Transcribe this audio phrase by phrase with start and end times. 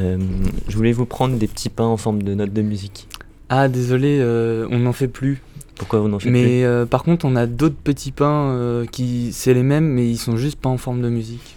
[0.00, 0.18] Euh,
[0.68, 3.06] je voulais vous prendre des petits pains en forme de notes de musique.
[3.48, 5.42] Ah, désolé, euh, on n'en fait plus.
[5.76, 6.64] Pourquoi vous n'en faites mais plus?
[6.64, 10.18] euh, par contre, on a d'autres petits pains euh, qui, c'est les mêmes, mais ils
[10.18, 11.56] sont juste pas en forme de musique.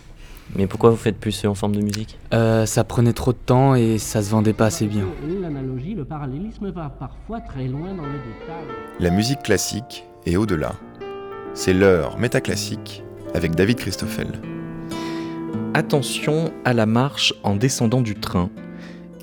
[0.56, 2.18] Mais pourquoi vous faites plus ceux en forme de musique?
[2.34, 5.06] Euh, ça prenait trop de temps et ça se vendait pas assez bien.
[5.42, 8.66] L'analogie, le parallélisme va parfois très loin dans le détail.
[9.00, 10.74] La musique classique et au-delà.
[11.54, 13.04] C'est l'heure métaclassique
[13.34, 14.28] avec David Christoffel.
[15.76, 18.52] Attention à la marche en descendant du train.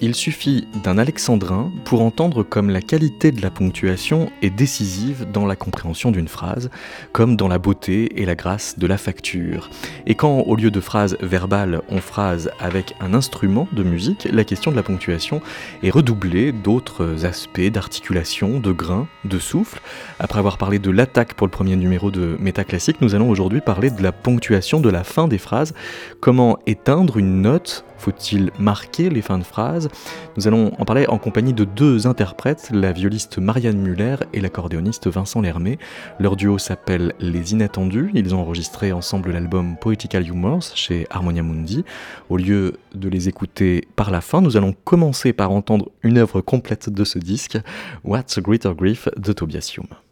[0.02, 5.44] Il suffit d'un alexandrin pour entendre comme la qualité de la ponctuation est décisive dans
[5.44, 6.70] la compréhension d'une phrase,
[7.12, 9.68] comme dans la beauté et la grâce de la facture.
[10.06, 14.44] Et quand, au lieu de phrases verbales, on phrase avec un instrument de musique, la
[14.44, 15.42] question de la ponctuation
[15.82, 19.82] est redoublée d'autres aspects d'articulation, de grain, de souffle.
[20.18, 23.90] Après avoir parlé de l'attaque pour le premier numéro de Métaclassique, nous allons aujourd'hui parler
[23.90, 25.74] de la ponctuation de la fin des phrases.
[26.20, 29.88] Comment éteindre une note faut-il marquer les fins de phrases
[30.36, 35.08] Nous allons en parler en compagnie de deux interprètes, la violiste Marianne Muller et l'accordéoniste
[35.08, 35.78] Vincent Lermé.
[36.18, 38.10] Leur duo s'appelle Les Inattendus.
[38.14, 41.84] Ils ont enregistré ensemble l'album Poetical Humors chez Harmonia Mundi.
[42.30, 46.40] Au lieu de les écouter par la fin, nous allons commencer par entendre une œuvre
[46.40, 47.58] complète de ce disque,
[48.02, 50.09] What's a Greater Grief de Tobias Hume.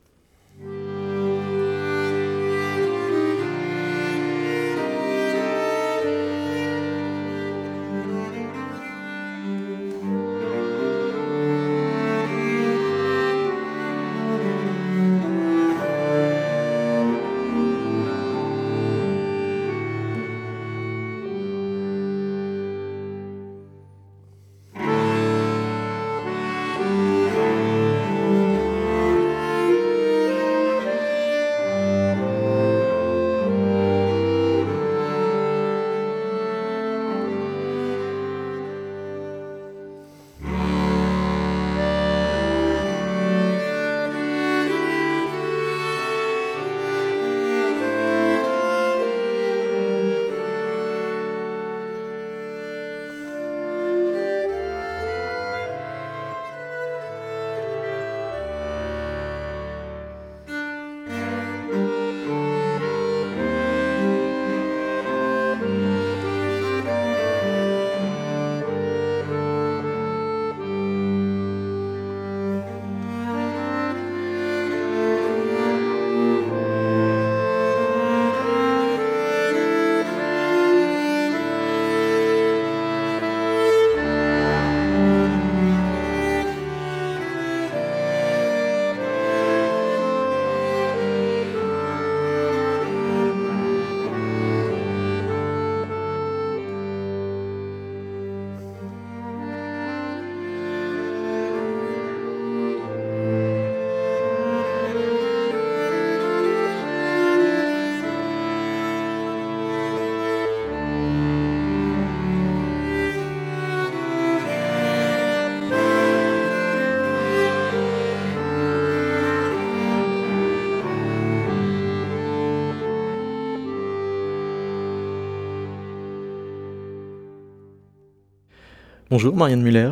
[129.18, 129.90] Bonjour Marianne Muller.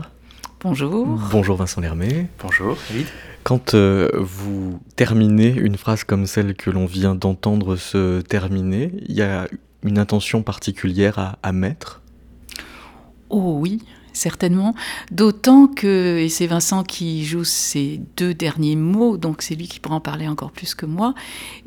[0.61, 1.05] Bonjour.
[1.05, 2.29] Bonjour Vincent Lermé.
[2.41, 3.09] Bonjour, David.
[3.43, 9.17] Quand euh, vous terminez une phrase comme celle que l'on vient d'entendre se terminer, il
[9.17, 9.49] y a
[9.83, 12.03] une intention particulière à, à mettre?
[13.29, 13.83] Oh oui,
[14.13, 14.77] certainement.
[15.11, 19.81] D'autant que, et c'est Vincent qui joue ces deux derniers mots, donc c'est lui qui
[19.81, 21.15] pourra en parler encore plus que moi,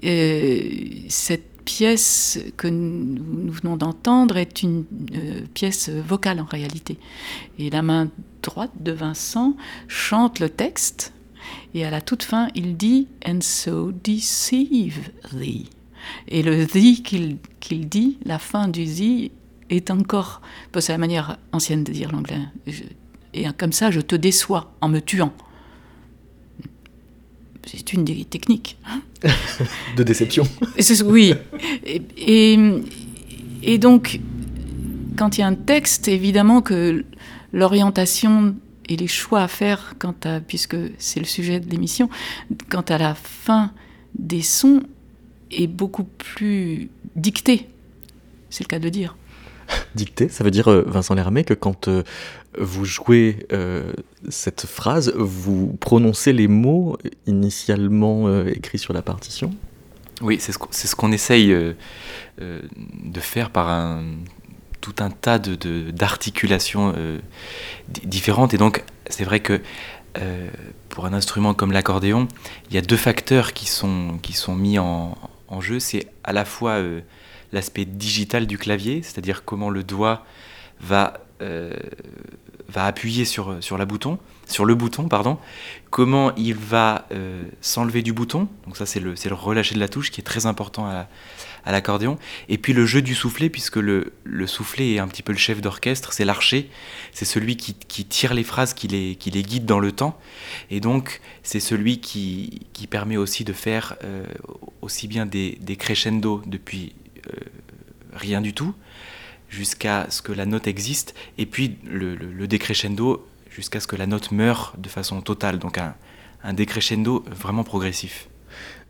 [0.06, 0.62] euh,
[1.10, 6.98] cette pièce que nous, venons d'entendre est une euh, pièce vocale en réalité.
[7.60, 8.10] Et la main
[8.42, 9.56] droite de Vincent
[9.88, 11.14] chante le texte,
[11.76, 15.70] et à la toute fin, il dit And so deceive thee.
[16.28, 19.32] Et le thee qu'il qu'il dit, la fin du thee,
[19.70, 20.42] est encore.
[20.80, 22.42] C'est la manière ancienne de dire l'anglais.
[23.36, 25.34] Et comme ça, je te déçois en me tuant.
[27.66, 28.78] C'est une des techniques.
[29.98, 30.48] de déception.
[31.06, 31.34] Oui.
[31.86, 32.60] Et, et-
[33.62, 34.22] et donc,
[35.18, 37.04] quand il y a un texte, évidemment que
[37.52, 38.56] l'orientation
[38.88, 42.10] et les choix à faire, quant à, puisque c'est le sujet de l'émission,
[42.70, 43.72] quant à la fin
[44.18, 44.82] des sons,
[45.52, 47.68] est beaucoup plus dictée.
[48.50, 49.16] C'est le cas de dire.
[49.96, 52.02] Dicté, ça veut dire, euh, Vincent Lermé, que quand euh,
[52.60, 53.94] vous jouez euh,
[54.28, 59.54] cette phrase, vous prononcez les mots initialement euh, écrits sur la partition?
[60.22, 61.74] Oui, c'est ce qu'on essaye euh,
[62.42, 62.62] euh,
[63.04, 64.02] de faire par
[64.82, 67.20] tout un tas de, d'articulations euh,
[68.04, 68.54] différentes.
[68.54, 69.62] Et donc, c'est vrai que
[70.90, 72.28] pour un instrument comme l'accordéon,
[72.70, 75.16] il y a deux facteurs qui sont, qui sont mis en,
[75.62, 75.80] jeu.
[75.80, 76.82] C'est à la fois
[77.54, 80.26] l'aspect digital du clavier, c'est-à-dire comment le doigt
[80.82, 81.22] va,
[82.70, 85.38] va appuyer sur, sur, le bouton, pardon,
[85.90, 87.08] comment il va
[87.62, 88.48] s'enlever du bouton.
[88.66, 91.08] Donc ça, c'est le, le relâcher de la touche qui est très important à,
[91.72, 92.18] l'accordéon.
[92.48, 95.38] Et puis le jeu du soufflet, puisque le, le soufflet est un petit peu le
[95.38, 96.70] chef d'orchestre, c'est l'archer,
[97.12, 100.20] c'est celui qui, qui, tire les phrases, qui les, qui les guide dans le temps.
[100.72, 104.26] Et donc c'est celui qui, qui, permet aussi de faire euh,
[104.82, 106.94] aussi bien des, des crescendo depuis
[107.28, 107.40] euh,
[108.14, 108.74] rien du tout,
[109.50, 113.96] jusqu'à ce que la note existe, et puis le, le, le décrescendo jusqu'à ce que
[113.96, 115.60] la note meure de façon totale.
[115.60, 115.96] Donc un,
[116.44, 118.30] un décrescendo vraiment progressif.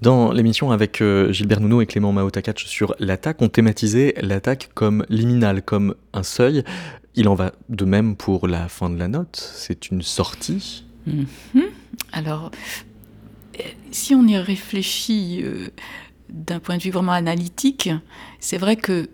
[0.01, 5.05] Dans l'émission avec euh, Gilbert Nounou et Clément Maotakach sur l'attaque, on thématisait l'attaque comme
[5.09, 6.63] liminale, comme un seuil.
[7.15, 9.35] Il en va de même pour la fin de la note.
[9.55, 10.85] C'est une sortie.
[11.05, 11.25] Mm
[11.55, 11.69] -hmm.
[12.13, 12.51] Alors,
[13.91, 15.67] si on y réfléchit euh,
[16.29, 17.89] d'un point de vue vraiment analytique,
[18.39, 19.09] c'est vrai que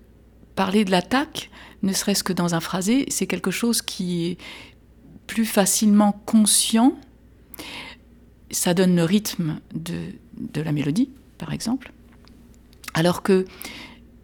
[0.56, 1.50] parler de l'attaque,
[1.84, 4.38] ne serait-ce que dans un phrasé, c'est quelque chose qui est
[5.28, 6.96] plus facilement conscient
[8.52, 11.92] ça donne le rythme de, la mélodie, par exemple.
[12.94, 13.46] Alors que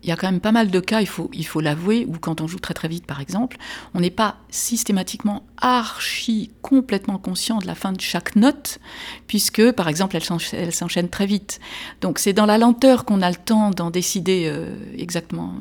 [0.04, 2.14] il y a quand même pas mal de cas, il faut, il faut l'avouer, où
[2.14, 3.58] quand on joue très très vite, par exemple,
[3.94, 8.80] on n'est pas systématiquement archi complètement conscient de la fin de chaque note,
[9.28, 10.18] puisque, par exemple,
[10.54, 11.60] elle s'enchaîne très vite.
[12.02, 15.54] Donc c'est dans la lenteur qu'on a le temps d'en décider euh, exactement.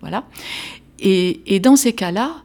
[0.00, 0.24] Voilà.
[0.98, 2.42] Et, et dans ces cas-là,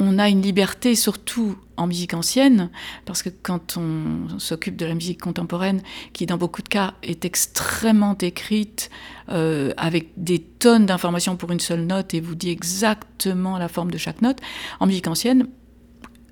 [0.00, 2.70] on a une liberté surtout en musique ancienne,
[3.04, 7.24] parce que quand on s'occupe de la musique contemporaine, qui dans beaucoup de cas est
[7.24, 8.90] extrêmement écrite,
[9.28, 13.90] euh, avec des tonnes d'informations pour une seule note, et vous dit exactement la forme
[13.90, 14.38] de chaque note,
[14.80, 15.46] en musique ancienne,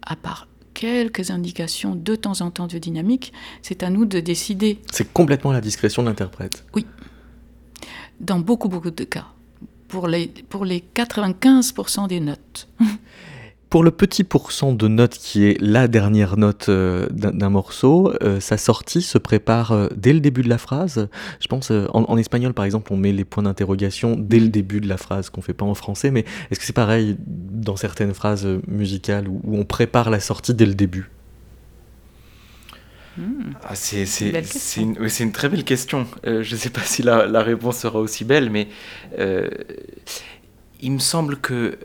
[0.03, 4.79] à part quelques indications de temps en temps de dynamique, c'est à nous de décider.
[4.91, 6.65] C'est complètement la discrétion de l'interprète.
[6.75, 6.87] Oui.
[8.21, 9.27] Dans beaucoup, beaucoup de cas.
[9.91, 12.69] Pour les, pour les 95% des notes.
[13.71, 18.41] Pour le petit pourcent de notes qui est la dernière note euh, d'un morceau, euh,
[18.41, 21.09] sa sortie se prépare euh, dès le début de la phrase.
[21.39, 24.81] Je pense en, en, espagnol par exemple, on met les points d'interrogation dès le début
[24.81, 26.11] de la phrase, qu'on fait pas en français.
[26.11, 30.53] Mais est-ce que c'est pareil dans certaines phrases musicales où, où, on prépare la sortie
[30.53, 31.09] dès le début?
[33.21, 33.55] Mmh.
[33.65, 36.07] ah, C'est une, très belle question.
[36.25, 38.69] je ne sais pas si la, la, réponse sera aussi belle, mais
[40.81, 41.79] il me semble que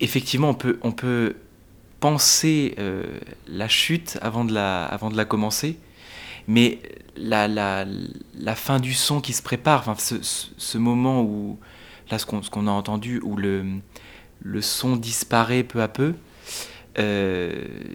[0.00, 1.34] effectivement, on peut, on peut
[2.00, 3.02] penser euh,
[3.48, 5.78] la chute avant de la, avant de la commencer,
[6.46, 6.78] mais
[7.16, 7.84] la, la,
[8.38, 11.58] la fin du son qui se prépare, enfin, ce, ce, moment où,
[12.10, 13.64] là, ce qu'on qu a entendu, où le,
[14.42, 16.12] le son disparaît peu à peu, euh,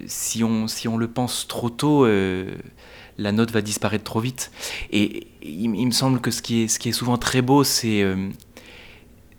[0.07, 2.55] si, on, si on le pense trop tôt, euh,
[3.17, 4.51] la note va disparaître trop vite.
[4.91, 8.01] Et il, me semble que ce qui est, ce qui est souvent très beau, c'est
[8.01, 8.29] euh,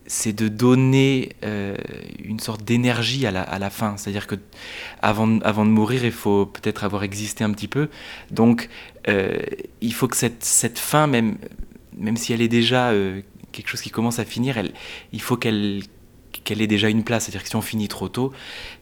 [0.07, 1.77] c'est de donner euh,
[2.23, 3.97] une sorte d'énergie à la, à la, fin.
[3.97, 4.37] C'est-à-dire que
[5.01, 7.89] avant, avant de mourir, il faut peut-être avoir existé un petit peu.
[8.31, 8.69] Donc,
[9.09, 9.39] euh,
[9.81, 11.37] il faut que cette, cette fin, même,
[11.97, 13.23] même si elle est déjà euh,
[13.53, 14.61] quelque chose qui commence à finir,
[15.13, 15.83] il faut qu'elle
[16.45, 17.25] qu'elle ait déjà une place.
[17.25, 18.33] C'est-à-dire que si on finit trop tôt,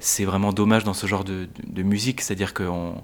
[0.00, 1.48] c'est vraiment dommage dans ce genre de,
[1.82, 2.20] musique.
[2.20, 3.02] C'est-à-dire qu'on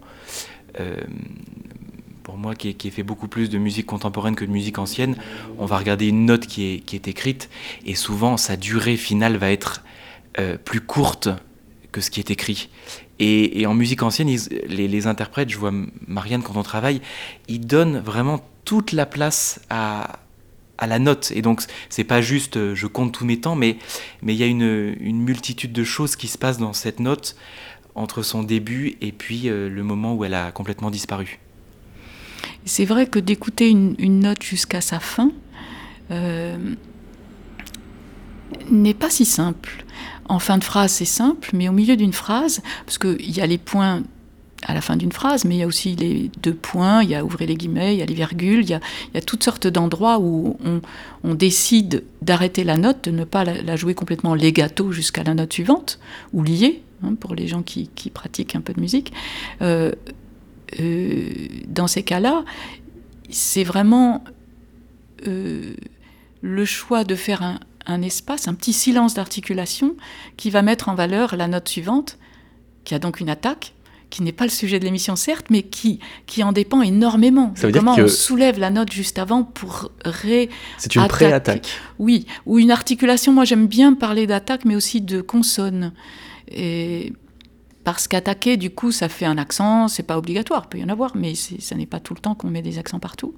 [2.28, 5.16] pour moi qui ai, fait beaucoup plus de musique contemporaine que de musique ancienne,
[5.58, 7.48] on va regarder une note qui est, écrite
[7.86, 9.82] et souvent sa durée finale va être
[10.38, 11.30] euh, plus courte
[11.90, 12.68] que ce qui est écrit.
[13.18, 15.72] Et, en musique ancienne, les, interprètes, je vois
[16.06, 17.00] Marianne quand on travaille,
[17.48, 20.18] ils donnent vraiment toute la place à,
[20.78, 21.32] à la note.
[21.34, 23.76] Et donc, c'est pas juste euh, je compte tous mes temps, mais
[24.22, 27.36] il y a une, multitude de choses qui se passent dans cette note
[27.94, 31.40] entre son début et puis euh, le moment où elle a complètement disparu.
[32.64, 35.32] C'est vrai que d'écouter une, une, note jusqu'à sa fin
[36.10, 36.56] euh,
[38.70, 39.84] n'est pas si simple.
[40.28, 43.46] En fin de phrase, c'est simple, mais au milieu d'une phrase, parce qu'il y a
[43.46, 44.02] les points
[44.66, 47.14] à la fin d'une phrase, mais il y a aussi les deux points, il y
[47.14, 50.18] a ouvrez les guillemets, il y a les virgules, il y a, toutes sortes d'endroits
[50.18, 55.34] où on, décide d'arrêter la note, de ne pas la, jouer complètement legato jusqu'à la
[55.34, 56.00] note suivante,
[56.32, 59.12] ou liée, hein, pour les gens qui, pratiquent un peu de musique.
[59.62, 59.92] Euh,
[60.80, 61.30] euh,
[61.68, 62.44] dans ces cas-là,
[63.30, 64.24] c'est vraiment
[65.26, 65.74] euh,
[66.40, 69.96] le choix de faire un, espace, un petit silence d'articulation
[70.36, 72.18] qui va mettre en valeur la note suivante,
[72.84, 73.74] qui a donc une attaque,
[74.10, 77.52] qui n'est pas le sujet de l'émission certes, mais qui, qui en dépend énormément.
[77.56, 80.48] Ça veut dire comment que- on soulève la note juste avant pour ré...
[80.78, 81.10] C'est une Attaque.
[81.12, 81.68] pré-attaque.
[81.98, 83.32] Oui, ou une articulation.
[83.32, 85.92] Moi, j'aime bien parler d'attaque, mais aussi de consonne.
[86.50, 87.12] Et
[87.84, 89.88] parce qu'attaquer, du coup, ça fait un accent.
[89.88, 92.34] C'est pas obligatoire, il peut y en avoir, mais ça n'est pas tout le temps
[92.34, 93.34] qu'on met des accents partout.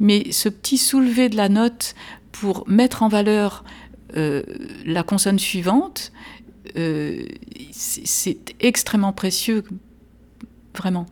[0.00, 1.94] Mais ce petit soulevé de la note
[2.32, 3.64] pour mettre en valeur
[4.16, 4.42] euh,
[4.84, 6.12] la consonne suivante,
[6.76, 7.24] euh,
[7.72, 9.64] c'est extrêmement précieux,
[10.76, 11.06] vraiment.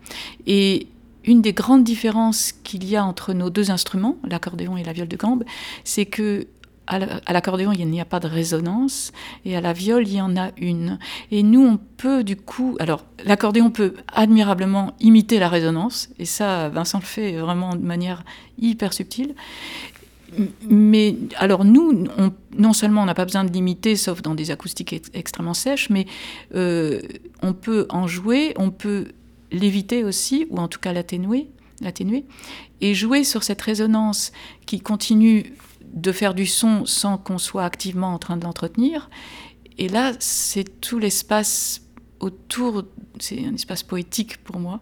[0.47, 0.87] Et
[1.25, 5.09] une des grandes différences qu'il y a entre nos deux instruments, l'accordéon et la viole
[5.09, 5.45] de gambe,
[5.85, 6.47] c'est que
[6.89, 9.13] à la- à l'accordéon, il n'y a pas de résonance,
[9.45, 10.99] et à la viole, il y en a une.
[11.31, 16.69] Et nous, on peut du coup, alors l'accordéon peut admirablement imiter la résonance, et ça,
[16.71, 18.25] Vincent le fait vraiment de manière
[18.61, 19.37] hyper subtile.
[20.69, 24.51] Mais alors nous, on- non seulement on n'a pas besoin de l'imiter, sauf dans des
[24.51, 26.07] acoustiques ex- extrêmement sèches, mais
[26.55, 27.01] euh,
[27.43, 29.09] on peut en jouer, on peut
[29.53, 31.49] l'éviter aussi, ou en tout cas l'atténuer,
[31.81, 32.25] l'atténuer,
[32.81, 34.33] et jouer sur cette résonance
[34.67, 35.55] qui continue
[35.85, 39.11] de faire du son sans qu'on soit activement en train de l'entretenir.
[39.79, 41.83] Et là, c'est tout l'espace
[42.21, 42.85] autour,
[43.19, 44.81] c'est un espace poétique pour moi,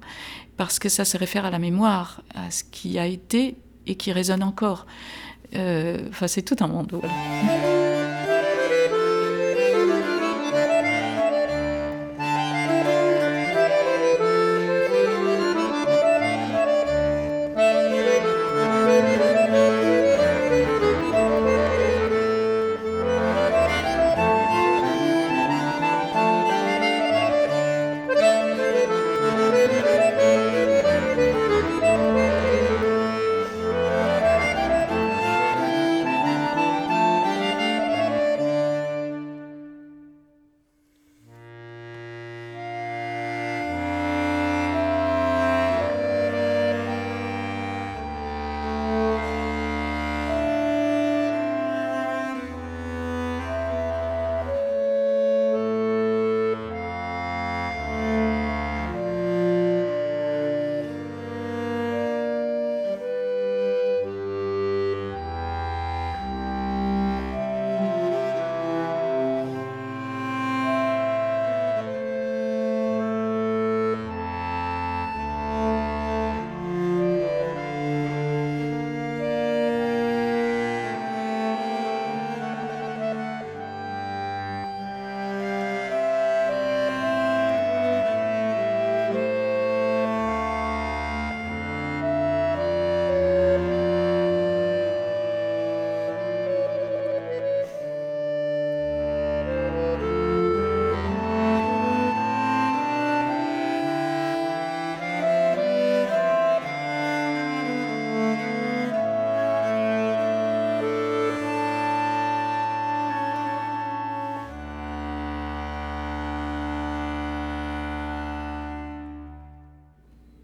[0.57, 4.13] parce que ça se réfère à la mémoire, à ce qui a été et qui
[4.13, 4.87] résonne encore.
[5.55, 7.01] Euh, Enfin, c'est tout un monde.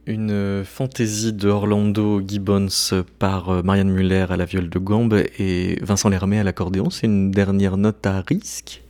[0.06, 2.68] Une euh, fantaisie de Orlando Gibbons
[3.18, 6.90] par euh, Marianne Muller à la viole de gambe et Vincent Lermet à l'accordéon.
[6.90, 8.82] C'est une dernière note à risque.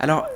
[0.00, 0.26] Alors,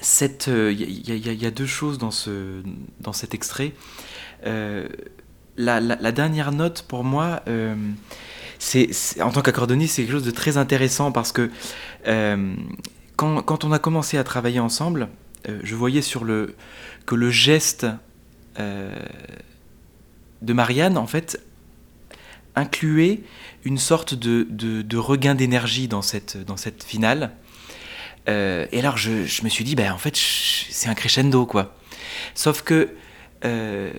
[0.00, 1.08] cette, euh, il
[1.42, 2.62] y, a- deux choses dans, ce,
[3.00, 3.72] dans cet extrait.
[4.44, 7.42] La, la- dernière note, pour moi,
[8.58, 8.88] c'est,
[9.20, 11.50] en tant qu'accordéoniste, c'est quelque chose de très intéressant parce que
[13.16, 15.08] quand, quand on a commencé à travailler ensemble,
[15.46, 16.00] je voyais
[17.06, 17.86] que le geste
[18.58, 18.94] euh,
[20.42, 21.38] de Marianne, en fait,
[22.56, 23.20] incluait
[23.64, 26.38] une sorte de, regain d'énergie dans cette,
[26.84, 27.32] finale.
[28.28, 29.10] Euh, et alors je,
[29.44, 31.76] me suis dit, ben, en fait, c'est un crescendo, quoi.
[32.34, 32.94] Sauf que
[33.44, 33.92] euh,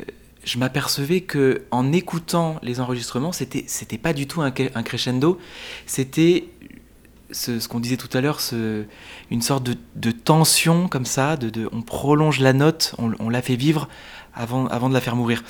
[0.43, 5.39] je m'apercevais que en écoutant les enregistrements, c'était c'était pas du tout un, un crescendo,
[5.85, 6.45] c'était
[7.31, 8.39] ce, qu'on disait tout à l'heure,
[9.29, 11.37] une sorte de, tension comme ça,
[11.71, 13.87] on prolonge la note, on, la fait vivre
[14.33, 15.43] avant, de la faire mourir.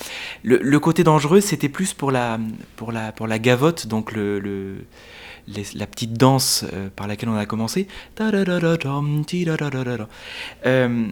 [0.43, 2.39] Le, côté dangereux, c'était plus pour la,
[2.75, 2.91] pour,
[3.27, 4.13] gavotte, donc
[5.47, 7.87] la petite danse euh, par laquelle on a commencé.
[10.65, 11.07] Euh,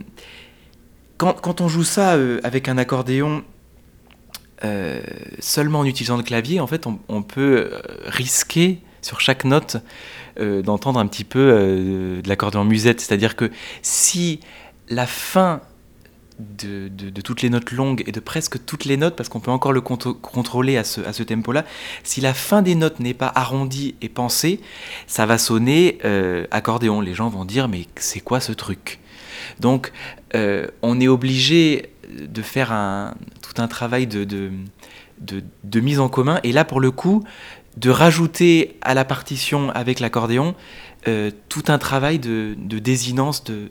[1.17, 3.43] quand, on joue ça euh, avec un accordéon
[5.39, 7.71] seulement en utilisant le clavier, en fait, on, peut
[8.07, 9.77] risquer sur chaque note
[10.39, 13.01] euh, d'entendre un petit peu euh, de l'accordéon musette.
[13.01, 14.39] C'est-à-dire que si
[14.89, 15.61] la fin
[16.39, 16.89] de,
[17.21, 19.81] toutes les notes longues et de presque toutes les notes, parce qu'on peut encore le
[19.81, 21.65] contrôler à ce, tempo-là,
[22.03, 24.61] si la fin des notes n'est pas arrondie et pensée,
[25.05, 27.01] ça va sonner euh, accordéon.
[27.01, 28.99] Les gens vont dire mais c'est quoi ce truc?
[29.59, 29.91] Donc,
[30.33, 34.51] on est obligé de faire un, tout un travail de
[35.75, 36.39] mise en commun.
[36.43, 37.23] Et là, pour le coup,
[37.79, 40.53] de rajouter à la partition avec l'accordéon
[41.07, 43.69] euh, tout un travail de, désinence de,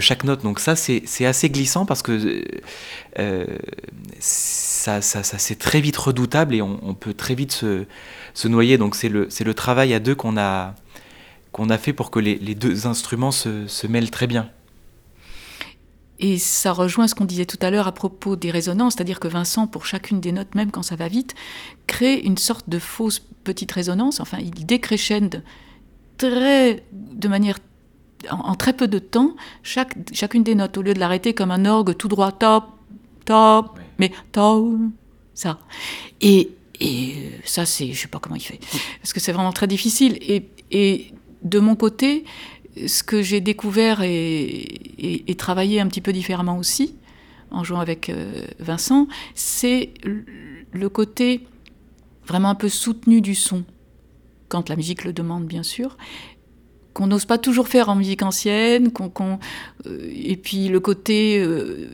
[0.00, 0.42] chaque note.
[0.42, 2.44] Donc ça, c'est assez glissant parce que
[3.20, 3.46] euh,
[4.18, 8.76] ça, ça, c'est très vite redoutable et on, peut très vite se, noyer.
[8.76, 10.74] Donc c'est le, travail à deux qu'on a,
[11.52, 14.50] qu'on a fait pour que les, deux instruments se mêlent très bien.
[16.24, 19.26] Et ça rejoint ce qu'on disait tout à l'heure à propos des résonances, c'est-à-dire que
[19.26, 21.34] Vincent, pour chacune des notes, même quand ça va vite,
[21.88, 24.20] crée une sorte de fausse petite résonance.
[24.20, 25.42] Enfin, il décrescende
[26.18, 27.58] très, de manière
[28.30, 31.50] en, en très peu de temps chaque, chacune des notes, au lieu de l'arrêter comme
[31.50, 32.66] un orgue tout droit, top,
[33.24, 34.78] top, mais top,
[35.34, 35.58] ça.
[36.20, 38.60] Et, et ça, c'est, je sais pas comment il fait,
[39.00, 40.18] parce que c'est vraiment très difficile.
[40.20, 41.12] Et, et
[41.42, 42.24] de mon côté,
[42.86, 46.94] ce que j'ai découvert et, travaillé un petit peu différemment aussi,
[47.50, 51.46] en jouant avec euh, Vincent, c'est le- côté
[52.26, 53.64] vraiment un peu soutenu du son,
[54.48, 55.96] quand la musique le demande, bien sûr,
[56.94, 58.92] qu'on n'ose pas toujours faire en musique ancienne,
[59.86, 61.88] euh, et puis le côté, euh,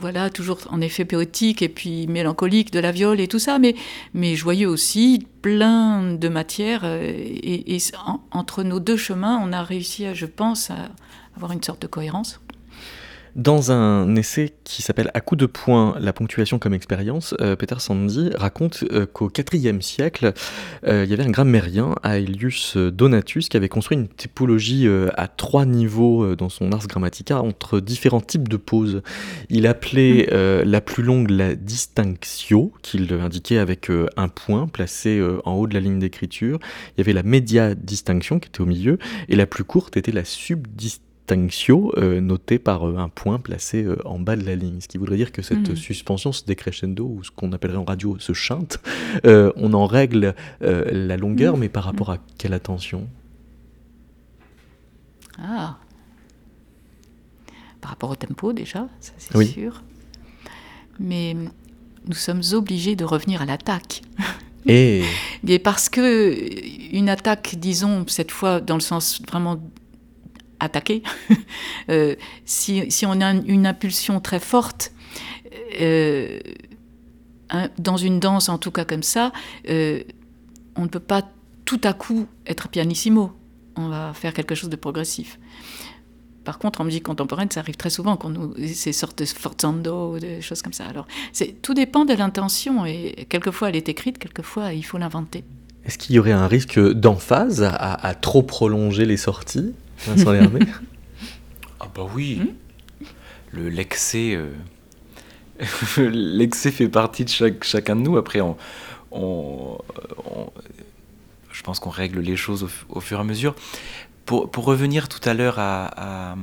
[0.00, 3.74] voilà, toujours en effet poétique et puis mélancolique de la viole et tout ça, mais,
[4.14, 6.80] mais joyeux aussi, plein de matière.
[6.84, 10.76] euh, et et en- entre nos deux chemins, on a réussi, à, je pense, à
[11.36, 12.40] avoir une sorte de cohérence.
[13.36, 17.76] Dans un essai qui s'appelle À coup de poing, la ponctuation comme expérience, euh, Peter
[17.78, 20.32] Sandy raconte euh, qu'au IVe siècle,
[20.86, 25.64] euh, il y avait un grammairien, Aelius Donatus, qui avait construit une typologie à trois
[25.64, 29.02] niveaux dans son Ars Grammatica entre différents types de pauses.
[29.48, 35.54] Il appelait euh, la plus longue la distinctio, qu'il indiquait avec un point placé en
[35.54, 36.58] haut de la ligne d'écriture.
[36.96, 40.12] Il y avait la media distinction qui était au milieu, et la plus courte était
[40.12, 44.80] la subdistinction euh, notée par euh, un point placé euh, en bas de la ligne.
[44.80, 45.76] Ce qui voudrait dire que cette Mhm.
[45.76, 48.78] suspension, ce décrescendo, ou ce qu'on appellerait en radio ce chinte,
[49.24, 53.06] on en règle la longueur, mais par rapport à quelle attention?
[55.38, 55.78] Ah
[57.80, 59.46] Par rapport au tempo, déjà, ça c'est Oui.
[59.46, 59.82] sûr.
[60.98, 61.34] Mais
[62.06, 64.02] nous sommes obligés de revenir à l'attaque.
[64.66, 65.02] Et
[65.42, 66.36] Mais parce que
[66.94, 69.58] une attaque, disons, cette fois dans le sens vraiment
[70.60, 71.02] attaquer,
[71.90, 74.92] euh, si, si on a une, impulsion très forte,
[75.80, 76.38] euh,
[77.50, 79.32] un- dans une danse en tout cas comme ça,
[79.68, 80.02] euh,
[80.76, 81.22] on ne peut pas
[81.64, 83.32] tout à coup être pianissimo.
[83.76, 85.38] On va faire quelque chose de progressif.
[86.44, 90.18] Par contre, en musique contemporaine, ça arrive très souvent qu'on nous ces sortes de sforzando,
[90.18, 90.86] des choses comme ça.
[90.86, 95.44] Alors, c'est tout dépend de l'intention et quelquefois elle est écrite, quelquefois il faut l'inventer.
[95.84, 99.74] est-ce qu'il y aurait un risque d'emphase à trop prolonger les sorties?
[101.80, 102.40] Ah bah oui.
[103.52, 104.50] Le l'excès, euh,
[106.10, 108.16] l'excès fait partie de chaque, chacun de nous.
[108.16, 108.56] Après, on,
[109.10, 109.78] on-
[110.24, 110.50] on-
[111.52, 113.54] je pense qu'on règle les choses au, fu- au fur et à mesure.
[114.24, 115.86] Pour, pour revenir tout à l'heure à,
[116.32, 116.36] à,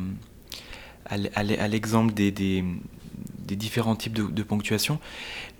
[1.09, 2.63] à l'exemple des, des,
[3.39, 4.99] des différents types de, de ponctuation,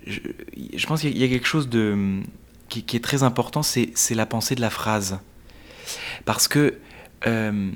[0.06, 0.20] je,
[0.76, 2.20] je pense qu'il y a quelque chose de,
[2.68, 5.18] qui, qui est très important, c'est c'est la pensée de la phrase.
[6.26, 6.74] Parce que
[7.26, 7.70] euh,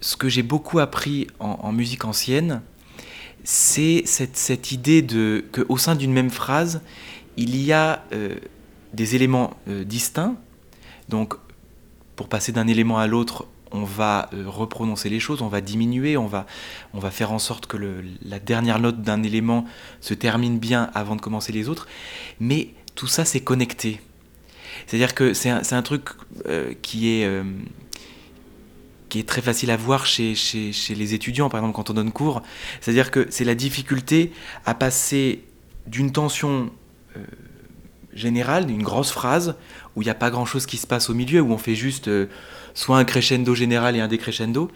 [0.00, 2.62] ce que j'ai beaucoup appris en, musique ancienne,
[3.44, 6.80] c'est cette, idée de qu'au sein d'une même phrase,
[7.36, 8.36] il y a euh,
[8.94, 10.36] des éléments euh, distincts.
[11.08, 11.34] Donc,
[12.16, 16.26] pour passer d'un élément à l'autre, on va reprononcer les choses, on va diminuer, on
[16.26, 16.46] va,
[16.92, 17.76] on va faire en sorte que
[18.22, 19.64] la dernière note d'un élément
[20.00, 21.86] se termine bien avant de commencer les autres.
[22.40, 24.00] Mais tout ça, c'est connecté.
[24.86, 26.08] C'est-à-dire que c'est un, un truc
[26.82, 27.42] qui est...
[29.10, 32.12] qui est très facile à voir chez, chez, les étudiants, par exemple, quand on donne
[32.12, 32.42] cours.
[32.80, 34.32] C'est-à-dire que c'est la difficulté
[34.64, 35.44] à passer
[35.86, 36.70] d'une tension
[37.16, 37.20] euh,
[38.14, 39.56] générale, d'une grosse phrase,
[39.96, 42.08] où il n'y a pas grand-chose qui se passe au milieu, où on fait juste
[42.08, 42.26] euh,
[42.72, 44.70] soit un crescendo général et un décrescendo,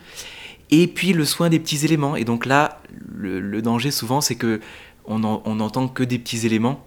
[0.70, 2.16] et puis le soin des petits éléments.
[2.16, 2.82] Et donc là,
[3.14, 4.60] le, danger souvent, c'est que
[5.06, 6.86] on en- on n'entend que des petits éléments.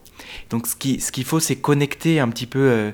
[0.50, 2.92] Donc ce qu'il ce qu'il faut, c'est connecter un petit peu euh,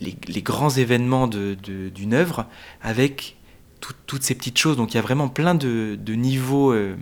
[0.00, 2.46] les, les grands événements d'une œuvre
[2.82, 3.36] avec
[3.80, 4.76] tout- toutes ces petites choses.
[4.76, 6.94] Donc il y a vraiment plein de, de niveaux euh,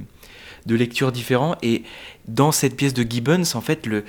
[0.67, 1.57] de lecture différents.
[1.62, 1.83] Et
[2.27, 4.05] dans cette pièce de Gibbons, en fait, le,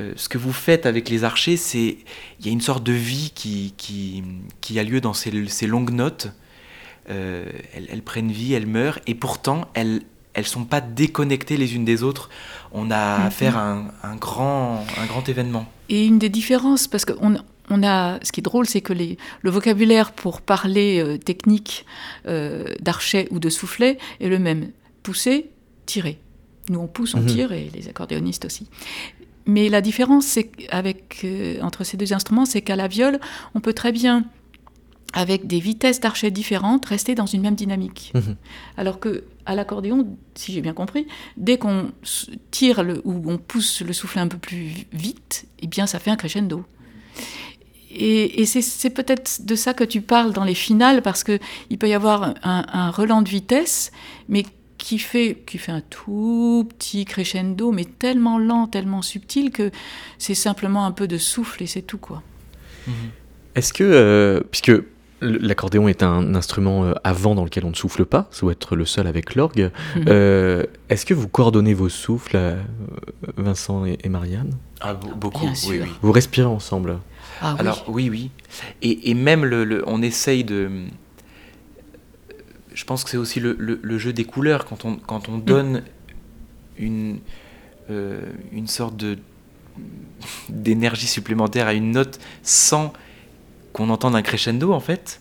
[0.00, 1.98] euh, ce que vous faites avec les archers, c'est
[2.40, 4.22] il y a une sorte de vie qui, qui,
[4.60, 6.32] qui a lieu dans ces, ces longues notes.
[7.10, 10.02] Euh, elles, elles prennent vie, elles meurent, et pourtant elles
[10.36, 12.28] elles sont pas déconnectées les unes des autres.
[12.72, 13.26] On a Mhm.
[13.26, 15.64] affaire à un, un grand, un grand événement.
[15.88, 17.36] Et une des différences, parce qu'on
[17.70, 21.86] on a, ce qui est drôle, c'est que les, le vocabulaire pour parler euh, technique
[22.26, 24.70] euh, d'archet ou de soufflet est le même.
[25.02, 25.50] Pousser,
[25.86, 26.18] tirer.
[26.70, 27.26] Nous, on pousse, on Mhm.
[27.26, 28.68] tire, et les accordéonistes aussi.
[29.46, 30.38] Mais la différence
[30.70, 33.20] avec, euh, entre ces deux instruments, c'est qu'à la viole,
[33.54, 34.24] on peut très bien,
[35.12, 38.10] avec des vitesses d'archet différentes, rester dans une même dynamique.
[38.14, 38.36] Mhm.
[38.78, 41.92] Alors que à l'accordéon, si j'ai bien compris, dès qu'on
[42.50, 46.10] tire le, ou on pousse le soufflet un peu plus vite, eh bien ça fait
[46.10, 46.64] un crescendo.
[47.96, 51.38] Et, c'est- peut-être de ça que tu parles dans les finales, parce que
[51.70, 53.92] il peut y avoir un, un relan de vitesse,
[54.28, 54.44] mais
[54.78, 59.70] qui fait, qui fait un tout petit crescendo, mais tellement lent, tellement subtil que
[60.18, 62.22] c'est simplement un peu de souffle et c'est tout quoi.
[63.54, 64.72] Est-ce que, euh, puisque
[65.24, 68.52] l'accordéon est un instrument euh, à vent dans lequel on ne souffle pas, ça doit
[68.52, 70.04] être le seul avec l'orgue, Mhm.
[70.08, 72.60] euh, est-ce que vous coordonnez vos souffles, euh,
[73.36, 74.52] Vincent et, et Marianne?
[74.80, 75.82] Ah, be- beaucoup, Bien oui, sûr.
[75.84, 75.90] oui.
[76.02, 76.98] Vous respirez ensemble
[77.40, 77.60] Ah oui.
[77.60, 78.30] Alors oui, oui.
[78.82, 80.70] Et, et même, le, le- on essaye de...
[82.74, 85.38] Je pense que c'est aussi le, le- le jeu des couleurs, quand on, quand on
[85.38, 85.82] donne
[86.78, 87.18] une,
[87.90, 88.20] euh,
[88.52, 89.18] une sorte de
[90.48, 92.92] d'énergie supplémentaire à une note sans
[93.74, 95.20] qu'on entende un crescendo, en fait,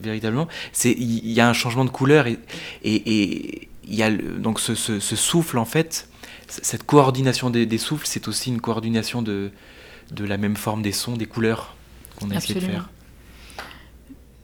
[0.00, 0.48] véritablement.
[0.72, 2.38] C'est Il y a un changement de couleur et
[2.82, 6.08] et- il y a le- donc ce, ce- ce souffle, en fait,
[6.48, 9.50] cette coordination des, des souffles, c'est aussi une coordination de,
[10.12, 11.74] de la même forme des sons, des couleurs
[12.16, 12.88] qu'on a essayé de faire.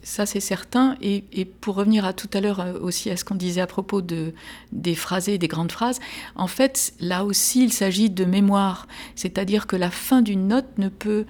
[0.02, 0.96] Ça, c'est certain.
[1.00, 3.66] Et, et pour revenir à tout à l'heure euh, aussi à ce qu'on disait à
[3.66, 4.34] propos de,
[4.72, 5.98] des phrasés, des grandes phrases,
[6.36, 8.86] en fait, là aussi, il s'agit de mémoire.
[9.16, 11.24] C'est-à-dire que la fin d'une note ne peut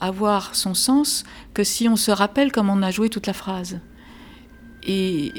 [0.00, 3.80] avoir son sens que si on se rappelle comme on a joué toute la phrase.
[4.86, 5.32] Et,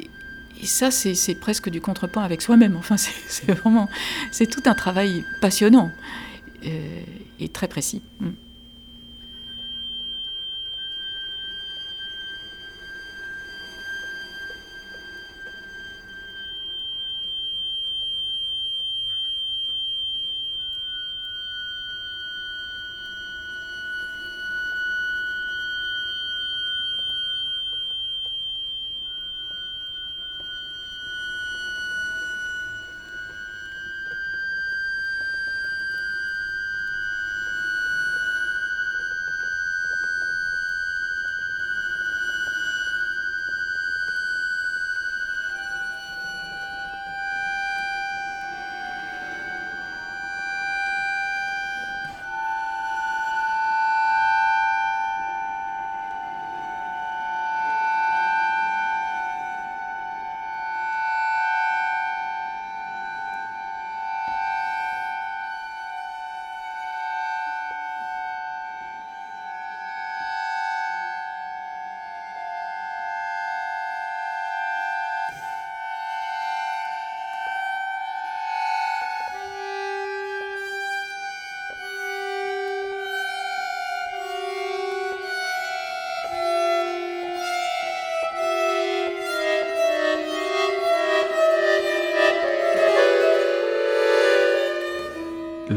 [0.63, 2.75] ça, c'est presque du contrepoint avec soi-même.
[2.77, 3.87] Enfin, c'est c'est vraiment...
[4.31, 5.91] C'est tout un travail passionnant
[6.65, 7.03] euh,
[7.39, 8.01] et très précis.
[8.19, 8.29] Mm.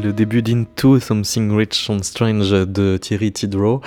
[0.01, 3.81] Le début d'Into Something Rich and Strange de Thierry Tidrow,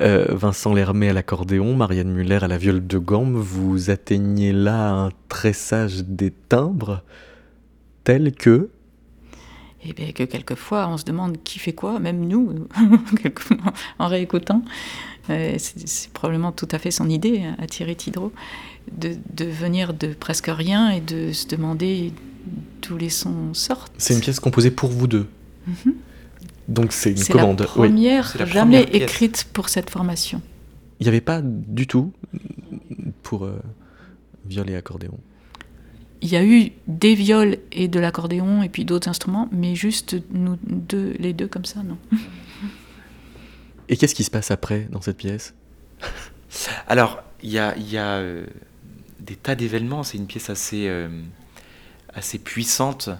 [0.00, 4.90] euh, Vincent Lermet à l'accordéon, Marianne Muller à la viole de gamme, vous atteignez là
[4.90, 7.02] un tressage des timbres
[8.04, 8.70] tel que...
[9.84, 12.66] Et bien que quelquefois, on se demande qui fait quoi, même nous,
[13.98, 14.62] en réécoutant.
[15.28, 18.32] Euh, c'est probablement tout à fait son idée à Thierry Tidreau,
[18.96, 22.12] de, de venir de presque rien et de se demander
[22.82, 23.92] d'où les sons sortent.
[23.98, 25.26] C'est une pièce composée pour vous deux.
[25.68, 25.94] Mhm.
[26.68, 27.66] Donc c'est une la commande.
[27.76, 28.04] oui.
[28.04, 29.02] la jamais première pièce.
[29.02, 30.42] écrite pour cette formation.
[31.00, 32.12] Il n'y avait pas du tout
[33.22, 33.60] pour euh,
[34.46, 35.18] viol et accordéon.
[36.20, 40.16] Il y a eu des viols et de l'accordéon et puis d'autres instruments, mais juste
[40.32, 41.96] nous deux, les deux comme ça, non.
[43.88, 45.54] Et qu'est-ce qui se passe après dans cette pièce?
[46.88, 48.46] Alors, il y a, il y a, euh,
[49.20, 50.02] des tas d'événements.
[50.02, 51.08] C'est une pièce assez, euh,
[52.12, 53.10] assez puissante.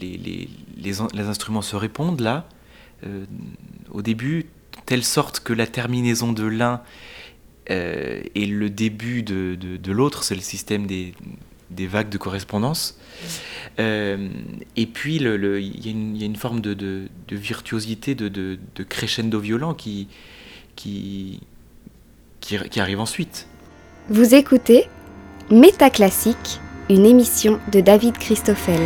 [0.00, 2.46] Les, les- les les instruments se répondent là,
[3.06, 3.24] euh,
[3.90, 4.46] au début,
[4.86, 6.80] telle sorte que la terminaison de l'un
[7.70, 10.24] euh, est le début de, de- de l'autre.
[10.24, 11.14] C'est le système des,
[11.70, 12.98] des vagues de correspondance.
[13.78, 14.28] Euh,
[14.76, 15.34] et puis, il y, a
[15.90, 20.08] une- il y a une forme de, de- virtuosité, de crescendo violent qui,
[20.76, 21.40] qui,
[22.40, 23.46] qui, qui arrive ensuite.
[24.10, 24.84] Vous écoutez
[25.50, 28.80] Métaclassique, une émission de David Christoffel.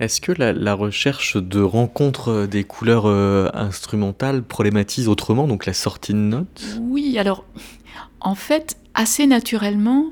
[0.00, 6.14] Est-ce que la, recherche de rencontre des couleurs euh, instrumentales problématise autrement donc la sortie
[6.14, 6.64] de notes?
[6.80, 7.44] Oui, alors
[8.20, 10.06] en fait, assez naturellement,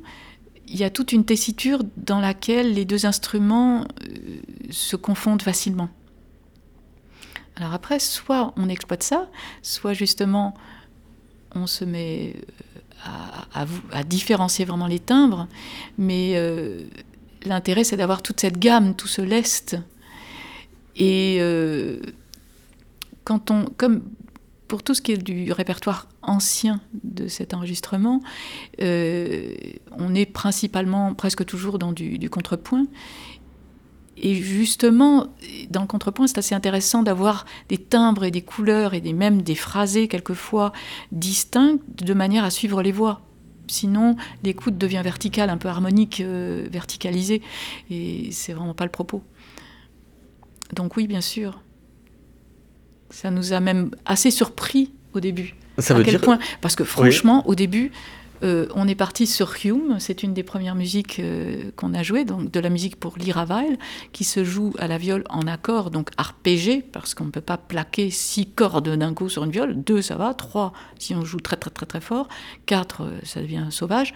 [0.66, 5.88] il y a toute une tessiture dans laquelle les deux instruments euh, se confondent facilement.
[7.56, 9.30] Alors après, soit on exploite ça,
[9.62, 10.52] soit justement
[11.54, 12.36] on se met
[13.06, 15.48] euh, à, différencier vraiment les timbres,
[15.96, 16.34] mais
[17.44, 19.76] l'intérêt c'est d'avoir toute cette gamme, tout ce lest.
[20.96, 22.00] Et euh,
[23.24, 24.02] quand on, comme
[24.68, 28.20] pour tout ce qui est du répertoire ancien de cet enregistrement,
[28.82, 29.54] euh,
[29.92, 32.86] on est principalement, presque toujours dans du, contrepoint.
[34.18, 35.28] Et justement,
[35.70, 39.54] dans le contrepoint, c'est assez intéressant d'avoir des timbres et des couleurs et même des
[39.54, 40.72] phrasés quelquefois
[41.12, 43.22] distincts de manière à suivre les voix.
[43.68, 47.42] Sinon, l'écoute devient verticale, un peu harmonique, euh, verticalisée,
[47.90, 49.22] et c'est vraiment pas le propos.
[50.74, 51.60] Donc oui, bien sûr.
[53.10, 55.54] Ça nous a même assez surpris au début.
[55.78, 56.38] Ça à veut quel dire point?
[56.60, 57.92] Parce que franchement, au début,
[58.42, 59.96] euh, on est parti sur Hume.
[59.98, 63.44] C'est une des premières musiques euh, qu'on a jouées, donc de la musique pour Lyra
[63.44, 63.78] Weil,
[64.12, 67.56] qui se joue à la viole en accord, donc arpégé, parce qu'on ne peut pas
[67.58, 69.82] plaquer six cordes d'un coup sur une viole.
[69.82, 70.34] Deux, ça va.
[70.34, 72.28] Trois, si on joue très très très très fort.
[72.66, 74.14] Quatre, euh, ça devient sauvage.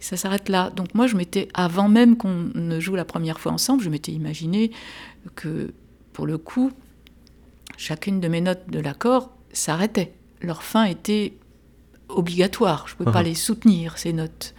[0.00, 0.70] Ça s'arrête là.
[0.70, 4.12] Donc moi, je m'étais, avant même qu'on ne joue la première fois ensemble, je m'étais
[4.12, 4.70] imaginé
[5.34, 5.72] que,
[6.12, 6.70] pour le coup,
[7.76, 10.12] chacune de mes notes de l'accord s'arrêtait.
[10.40, 11.34] Leur fin était
[12.08, 12.84] obligatoire.
[12.88, 13.26] Je ne pouvais pas Mhm.
[13.28, 14.54] les soutenir, ces notes.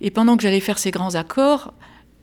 [0.00, 1.72] Et pendant que j'allais faire ces grands accords,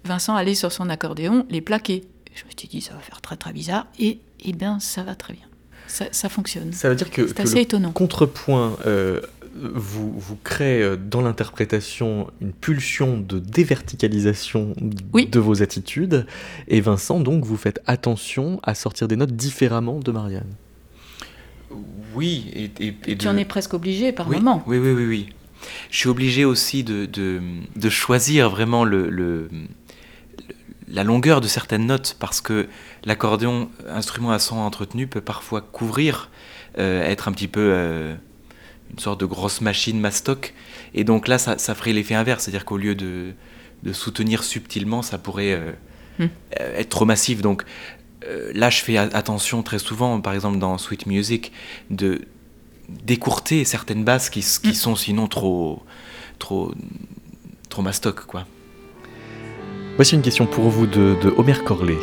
[0.04, 2.04] Vincent allait sur son accordéon les plaquer.
[2.34, 3.88] Je me suis dit, ça va faire très très bizarre.
[4.00, 5.46] Et, eh bien, ça va très bien.
[5.88, 6.74] Ça, ça fonctionne.
[6.74, 7.92] Ça veut dire que, assez le étonnant.
[7.92, 9.22] contrepoint euh,
[9.56, 14.74] vous, vous crée euh, dans l'interprétation une pulsion de déverticalisation
[15.14, 15.28] Oui.
[15.28, 16.26] de vos attitudes.
[16.68, 20.50] Et Vincent, donc, vous faites attention à sortir des notes différemment de Marianne.
[22.14, 24.64] Oui, et, et- et Tu de- en es presque obligé par oui, moment.
[24.68, 25.30] Oui, oui, oui, oui.
[25.92, 27.42] Je suis obligé aussi de, de,
[27.76, 29.50] de choisir vraiment le, le-
[30.88, 32.68] la longueur de certaines notes parce que
[33.06, 36.30] l'accordéon, instrument à son entretenu, peut parfois couvrir,
[36.78, 38.16] euh, être un petit peu euh,
[38.92, 40.54] une sorte de grosse machine mastoc.
[40.94, 43.32] Et donc là, ça, ça ferait l'effet inverse, c'est-à-dire qu'au lieu de,
[43.84, 45.72] de soutenir subtilement, ça pourrait euh,
[46.18, 46.28] Hmm.
[46.58, 47.42] être trop massif.
[47.42, 47.66] Donc
[48.54, 51.52] là, je fais attention très souvent, par exemple dans Sweet Music,
[51.90, 52.22] de
[52.90, 54.74] d'écourter certaines basses qui Mm.
[54.74, 55.82] sont sinon trop
[56.38, 56.72] trop
[57.70, 58.46] trop mastoc quoi.
[59.96, 61.98] Voici une question pour vous de, de Homer Corley.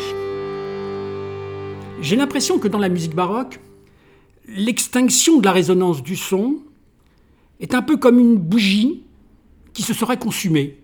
[2.01, 3.61] J'ai l'impression que dans la musique baroque,
[4.49, 6.57] l'extinction de la résonance du son
[7.61, 9.05] est un peu comme une bougie
[9.73, 10.79] qui se serait consumée.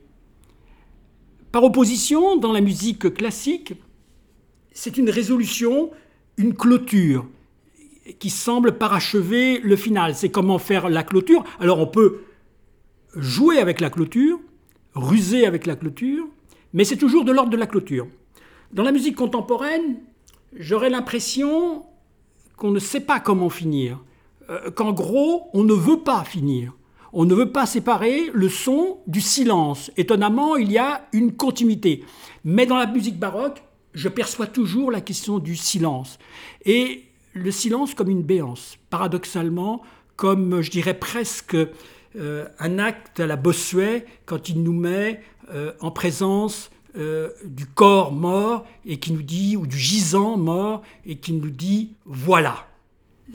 [1.50, 3.72] Par opposition, dans la musique classique,
[4.78, 5.90] c'est une résolution,
[6.36, 7.26] une clôture
[8.20, 10.14] qui semble parachever le final.
[10.14, 11.42] C'est comment faire la clôture.
[11.58, 12.20] Alors on peut
[13.16, 14.38] jouer avec la clôture,
[14.94, 16.28] ruser avec la clôture,
[16.72, 18.06] mais c'est toujours de l'ordre de la clôture.
[18.72, 19.96] Dans la musique contemporaine,
[20.54, 21.84] j'aurais l'impression
[22.56, 23.98] qu'on ne sait pas comment finir,
[24.50, 26.72] Euh, qu'en gros, on ne veut pas finir.
[27.12, 29.90] On ne veut pas séparer le son du silence.
[29.98, 32.02] Étonnamment, il y a une continuité.
[32.44, 33.60] Mais dans la musique baroque,
[33.98, 36.18] je perçois toujours la question du silence.
[36.64, 39.82] Et le silence comme une béance, paradoxalement,
[40.14, 41.56] comme je dirais presque
[42.16, 45.20] euh, un acte à la Bossuet quand il nous met
[45.52, 50.82] euh, en présence euh, du corps mort et qui nous dit, ou du gisant mort,
[51.04, 52.68] et qui nous dit voilà.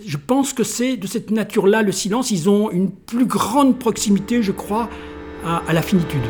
[0.04, 2.32] Je pense que c'est de cette nature-là le silence.
[2.32, 4.90] Ils ont une plus grande proximité, je crois,
[5.44, 6.24] à, à la finitude.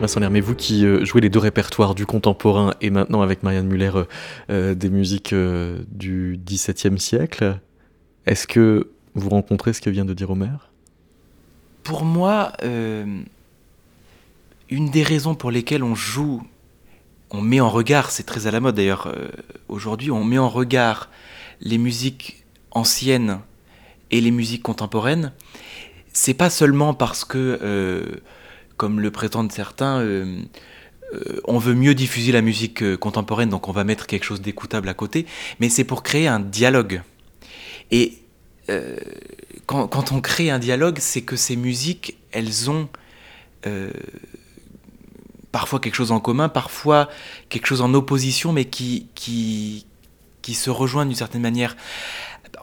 [0.00, 3.66] Vincent Lermé, vous qui euh, jouez les deux répertoires du contemporain et maintenant avec Marianne
[3.66, 4.04] Muller euh,
[4.50, 7.58] euh, des musiques du XVIIe siècle,
[8.26, 10.56] est-ce que vous rencontrez ce que vient de dire Homer?
[11.82, 13.24] Pour moi, une
[14.90, 16.42] des raisons pour lesquelles on joue,
[17.30, 19.14] on met en regard, c'est très à la mode d'ailleurs
[19.68, 21.08] aujourd'hui, on met en regard
[21.60, 23.38] les musiques anciennes
[24.10, 25.32] et les musiques contemporaines,
[26.12, 28.20] c'est pas seulement parce que,
[28.76, 30.40] comme le prétendent certains, euh,
[31.14, 34.40] euh, on veut mieux diffuser la musique euh, contemporaine, donc on va mettre quelque chose
[34.40, 35.26] d'écoutable à côté,
[35.60, 37.02] mais c'est pour créer un dialogue.
[37.90, 38.18] Et
[39.66, 42.88] quand, on crée un dialogue, c'est que ces musiques, elles ont
[45.52, 47.08] parfois quelque chose en commun, parfois
[47.48, 49.86] quelque chose en opposition, mais qui, qui,
[50.42, 51.76] qui se rejoignent d'une certaine manière.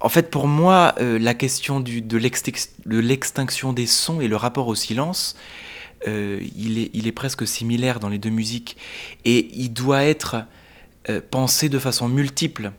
[0.02, 5.38] En fait, pour moi, la question de l'extinction des sons et le rapport au silence,
[6.08, 8.78] euh, il, est, il est presque similaire dans les deux musiques
[9.26, 10.46] et il doit être
[11.10, 12.72] euh, pensé de façon multiple.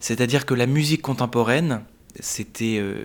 [0.00, 1.82] C'est-à-dire que la musique contemporaine,
[2.20, 3.04] c'était euh,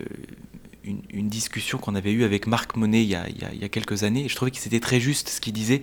[0.84, 4.04] une, discussion qu'on avait eue avec Marc Monet il y, a, il, y a, quelques
[4.04, 5.82] années, et je trouvais que c'était très juste ce qu'il disait.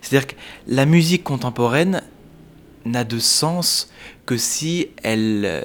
[0.00, 0.34] C'est-à-dire que
[0.66, 2.02] la musique contemporaine
[2.84, 3.90] n'a de sens
[4.26, 5.62] que si elle,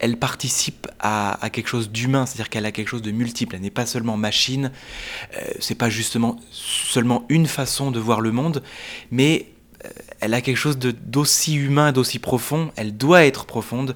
[0.00, 3.54] elle participe à, quelque chose d'humain, c'est-à-dire qu'elle a quelque chose de multiple.
[3.56, 4.70] Elle n'est pas seulement machine,
[5.36, 8.62] euh, c'est pas justement seulement une façon de voir le monde,
[9.10, 9.46] mais
[9.84, 9.88] euh,
[10.20, 12.72] elle a quelque chose d'aussi humain, d'aussi profond.
[12.76, 13.94] Elle doit être profonde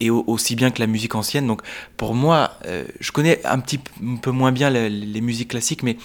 [0.00, 1.46] et au- aussi bien que la musique ancienne.
[1.46, 1.62] Donc
[1.96, 3.80] pour moi, euh, je connais un petit
[4.22, 5.96] peu moins bien les musiques classiques, mais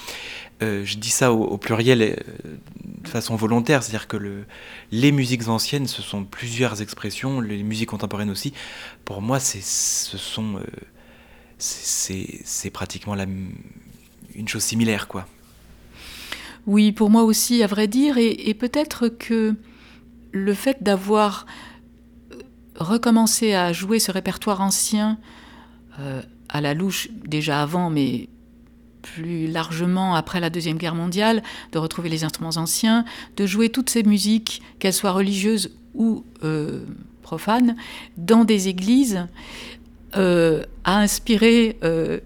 [0.61, 2.15] euh, je dis ça au, pluriel euh,
[2.85, 4.45] de façon volontaire, c'est-à-dire que le,
[4.91, 8.53] les musiques anciennes, ce sont plusieurs expressions, les musiques contemporaines aussi.
[9.03, 10.63] Pour moi, c'est, ce sont, euh,
[11.57, 13.15] c'est, pratiquement
[14.35, 15.25] une chose similaire, quoi.
[16.67, 19.55] Oui, pour moi aussi, à vrai dire, et, peut-être que
[20.31, 21.47] le fait d'avoir
[22.75, 25.17] recommencé à jouer ce répertoire ancien
[26.49, 28.29] à la louche déjà avant, mais
[29.01, 33.05] plus largement après la Deuxième Guerre mondiale, de retrouver les instruments anciens,
[33.37, 36.85] de jouer toutes ces musiques, qu'elles soient religieuses ou euh,
[37.21, 37.75] profanes,
[38.17, 39.27] dans des églises,
[40.15, 42.19] euh, a inspiré euh,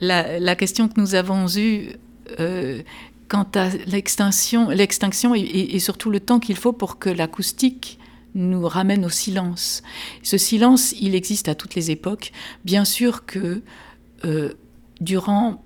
[0.00, 1.92] la, question que nous avons eue
[3.28, 4.70] quant à l'extinction,
[5.34, 7.98] et, surtout le temps qu'il faut pour que l'acoustique
[8.34, 9.82] nous ramène au silence.
[10.22, 12.32] Ce silence, il existe à toutes les époques.
[12.64, 13.62] Bien sûr que
[15.00, 15.62] durant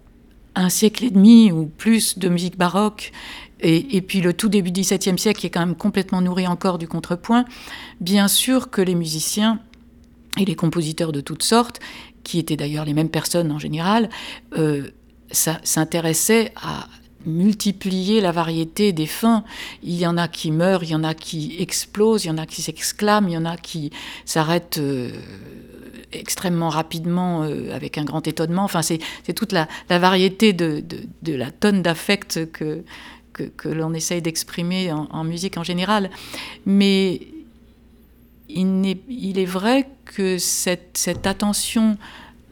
[0.54, 3.12] un siècle et demi ou plus de musique baroque,
[3.62, 6.88] et, puis le tout début du XVIIe siècle est quand même complètement nourri encore du
[6.88, 7.44] contrepoint,
[8.00, 9.60] bien sûr que les musiciens
[10.38, 11.80] et les compositeurs de toutes sortes,
[12.24, 14.08] qui étaient d'ailleurs les mêmes personnes en général,
[14.56, 14.88] euh,
[15.32, 16.88] s'intéressaient à
[17.26, 19.44] multiplier la variété des fins.
[19.82, 22.38] Il y en a qui meurent, il y en a qui explosent, il y en
[22.38, 23.90] a qui s'exclament, il y en a qui
[24.24, 25.12] s'arrêtent euh,
[26.12, 28.64] extrêmement rapidement euh, avec un grand étonnement.
[28.64, 29.00] Enfin, c'est
[29.34, 30.82] toute la, variété de,
[31.26, 32.84] la tonne d'affect que,
[33.64, 36.10] l'on essaye d'exprimer en, musique en général.
[36.66, 37.22] Mais
[38.48, 41.96] il, est vrai que cette, attention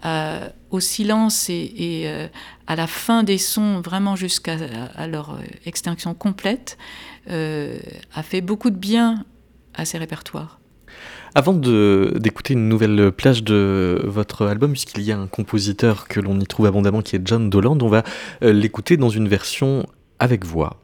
[0.05, 2.27] euh, au silence et, euh,
[2.67, 4.57] à la fin des sons, vraiment jusqu'à
[5.07, 6.79] leur extinction complète,
[7.29, 9.25] a fait beaucoup de bien
[9.75, 10.58] à ces répertoires.
[11.39, 16.41] Avant d'écouter une nouvelle plage de votre album, puisqu'il y a un compositeur que l'on
[16.41, 18.03] y trouve abondamment qui est John Doland, on va
[18.43, 19.87] euh, l'écouter dans une version
[20.19, 20.81] avec voix.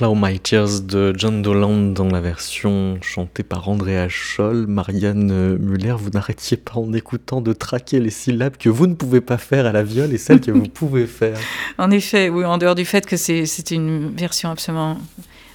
[0.00, 4.66] Flow My Tears de John Dolan dans la version chantée par Andrea Scholl.
[4.66, 9.20] Marianne Muller, vous n'arrêtiez pas en écoutant de traquer les syllabes que vous ne pouvez
[9.20, 11.38] pas faire à la viole et celles que vous pouvez faire.
[11.76, 14.96] En effet, oui, en dehors du fait que c'est une version absolument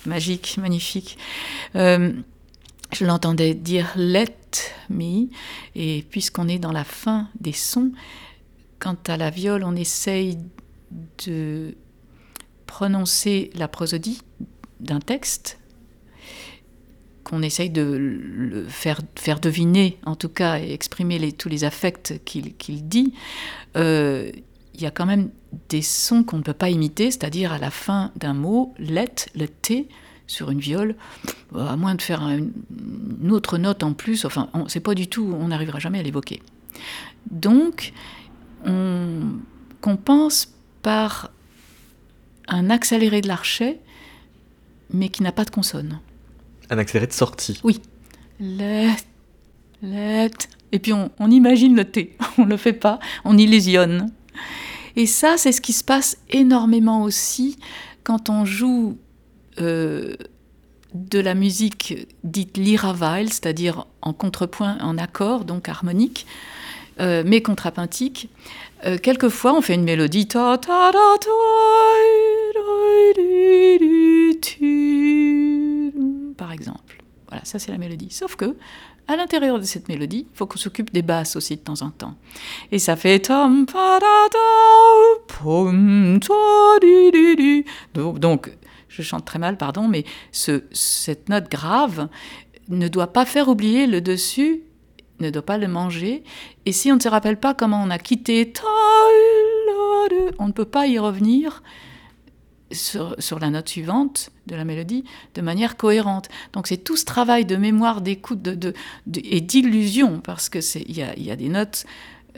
[0.05, 1.17] magique, magnifique.
[1.75, 2.13] Euh,
[2.93, 4.35] je l'entendais dire Let
[4.91, 5.25] me,
[5.73, 7.93] et puisqu'on est dans la fin des sons,
[8.77, 10.37] quant à la viole, on essaye
[11.25, 11.73] de
[12.75, 14.21] prononcer la prosodie
[14.81, 15.59] d'un texte
[17.23, 22.89] qu'on essaye de faire, faire deviner, en tout cas, et exprimer tous les affects qu'il
[22.89, 23.13] dit,
[23.77, 24.29] euh,
[24.73, 25.29] il y a quand même
[25.69, 29.47] des sons qu'on ne peut pas imiter, c'est-à-dire à la fin d'un mot, let, le
[29.47, 29.87] T,
[30.27, 30.97] sur une viole,
[31.57, 32.51] à moins de faire une,
[33.31, 36.41] autre note en plus, enfin, c'est pas du tout, on n'arrivera jamais à l'évoquer.
[37.31, 37.93] Donc,
[38.65, 39.39] on
[39.79, 41.31] compense par
[42.47, 43.79] un accéléré de l'archet,
[44.91, 45.99] mais qui n'a pas de consonne.
[46.69, 47.81] Un accéléré de sortie Oui.
[48.39, 48.95] Let,
[49.81, 50.31] let.
[50.71, 54.11] Et puis on, imagine le T, on ne le fait pas, on illusionne.
[54.95, 57.57] Et ça, c'est ce qui se passe énormément aussi
[58.03, 58.97] quand on joue
[59.59, 60.15] euh,
[60.93, 66.25] de la musique dite lyra-vile, c'est-à-dire en contrepoint, en accord, donc harmonique,
[66.99, 68.29] euh, mais contrapuntique.
[68.85, 71.29] Euh, quelquefois, on fait une mélodie ta ta ta ta
[76.37, 77.03] par exemple.
[77.27, 78.09] Voilà, ça c'est la mélodie.
[78.11, 78.55] Sauf que
[79.07, 81.91] à l'intérieur de cette mélodie, il faut qu'on s'occupe des basses aussi de temps en
[81.91, 82.15] temps.
[82.71, 83.29] Et ça fait
[87.93, 88.51] donc
[88.95, 92.07] je chante très mal, pardon, mais ce, cette note grave
[92.69, 94.63] ne doit pas faire oublier le dessus,
[95.19, 96.23] ne doit pas le manger.
[96.65, 98.51] Et si on ne se rappelle pas comment on a quitté,
[100.39, 101.61] on ne peut pas y revenir
[102.71, 105.03] sur, la note suivante de la mélodie
[105.35, 106.29] de manière cohérente.
[106.53, 108.73] Donc c'est tout ce travail de mémoire, d'écoute de,
[109.15, 111.85] et d'illusion, parce qu'il y a, y a des notes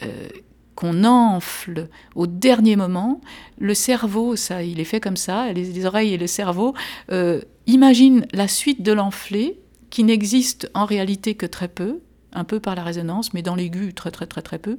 [0.04, 0.28] euh,
[0.76, 3.22] qu'on enfle au dernier moment.
[3.58, 6.76] Le cerveau, ça, il est fait comme ça, les, oreilles et le cerveau
[7.12, 9.60] euh, imaginent la suite de l'enflé,
[9.90, 12.02] qui n'existe en réalité que très peu,
[12.34, 14.78] un peu par la résonance, mais dans l'aigu, très très très très peu,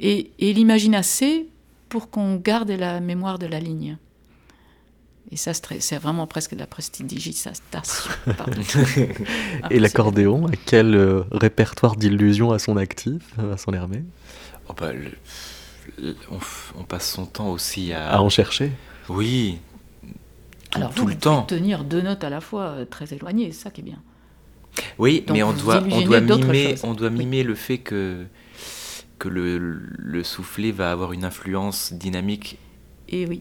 [0.00, 1.48] et, et l'imagine assez
[1.88, 3.96] pour qu'on garde la mémoire de la ligne.
[5.32, 8.10] Et ça, c'est vraiment presque de la prestidigitation.
[9.70, 14.04] Et l'accordéon, quel euh, répertoire d'illusions à son actif, Vincent Lermé
[14.68, 14.90] oh bah,
[16.78, 18.10] on, passe son temps aussi à...
[18.10, 18.72] À en chercher
[19.08, 19.58] Oui,
[20.74, 21.44] Alors, tout le temps.
[21.44, 24.02] tenir deux notes à la fois euh, très éloignées, c'est ça qui est bien.
[24.98, 28.26] Oui, mais on doit, on doit mimer, on doit mimer le fait que,
[29.18, 32.58] que le, le soufflet va avoir une influence dynamique.
[33.08, 33.40] Et oui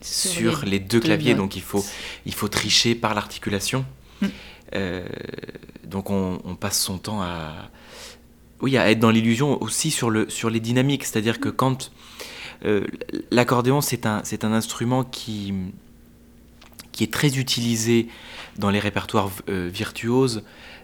[0.00, 1.84] sur, les, deux, claviers, donc il faut,
[2.26, 3.84] il faut tricher par l'articulation.
[4.20, 4.26] Mm.
[4.74, 5.04] Euh,
[5.84, 7.70] donc on, passe son temps à,
[8.60, 11.90] oui, à être dans l'illusion aussi sur, le, sur les dynamiques, c'est-à-dire que quand
[12.64, 12.86] euh,
[13.30, 15.52] l'accordéon c'est un, c'est un instrument qui,
[16.92, 18.06] qui est très utilisé
[18.58, 20.42] dans les répertoires euh, virtuoses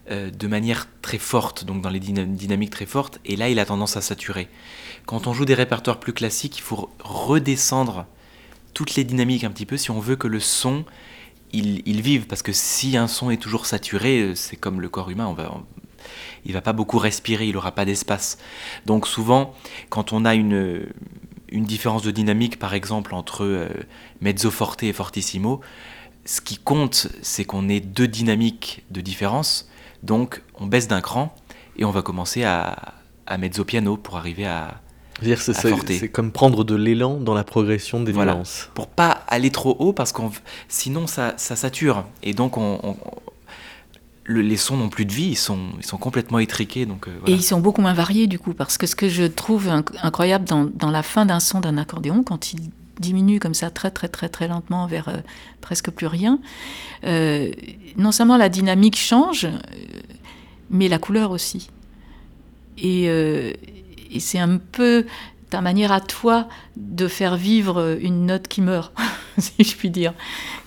[0.09, 3.97] de manière très forte, donc dans les dynamiques très fortes, et là il a tendance
[3.97, 4.47] à saturer.
[5.05, 8.07] Quand on joue des répertoires plus classiques, il faut redescendre
[8.77, 10.85] toutes les dynamiques un petit peu si on veut que le son
[11.55, 15.09] il, vive, parce que si un son est toujours saturé, euh, c'est comme le corps
[15.09, 15.51] humain, on va,
[16.45, 18.37] il va pas beaucoup respirer, il n'aura pas d'espace.
[18.85, 19.55] Donc souvent,
[19.89, 20.87] quand on a une,
[21.49, 23.71] une différence de dynamique, par exemple, entre
[24.21, 25.63] mezzo forte et fortissimo,
[26.27, 29.71] ce qui compte, c'est qu'on ait deux dynamiques de différence.
[30.03, 31.35] Donc, on baisse d'un cran
[31.79, 32.93] et on va commencer à,
[33.27, 34.83] à mezzo piano pour arriver à.
[35.23, 38.33] C'est comme prendre de l'élan dans la progression des voilà.
[38.33, 38.71] violences.
[38.75, 40.23] Pour pas aller trop haut, parce que
[40.69, 42.05] sinon ça, ça, sature.
[42.23, 42.97] Et donc, on,
[44.29, 46.85] les sons n'ont plus de vie, ils sont, ils sont complètement étriqués.
[46.85, 49.25] Donc, euh, Et ils sont beaucoup moins variés du coup, parce que ce que je
[49.25, 49.69] trouve
[50.03, 53.91] incroyable dans, dans la fin d'un son d'un accordéon, quand il diminue comme ça très
[53.91, 55.19] très très très lentement vers euh,
[55.61, 56.39] presque plus rien,
[57.05, 57.51] euh,
[57.97, 59.51] non seulement la dynamique change, euh,
[60.71, 61.71] mais la couleur aussi.
[62.79, 63.09] Et,
[64.17, 65.07] et c'est un peu
[65.51, 68.93] ta manière à toi de faire vivre une note qui meurt,
[69.39, 70.15] si je puis dire.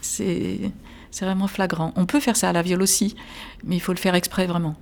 [0.02, 0.72] C'est,
[1.20, 1.92] vraiment flagrant.
[1.98, 3.16] On peut faire ça à la viole aussi,
[3.66, 4.76] mais il faut le faire exprès vraiment.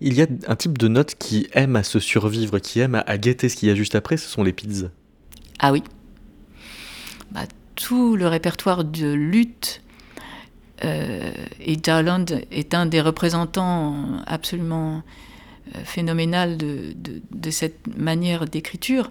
[0.00, 3.18] Il y a un type de note qui aime à se survivre, qui aime à
[3.18, 4.90] guetter ce qu'il y a juste après, ce sont les pizzas.
[5.58, 5.82] Ah oui,
[7.32, 9.82] bah, tout le répertoire de lutte.
[10.84, 15.02] Euh, et Darland est un des représentants absolument
[15.84, 19.10] phénoménal de, cette manière d'écriture.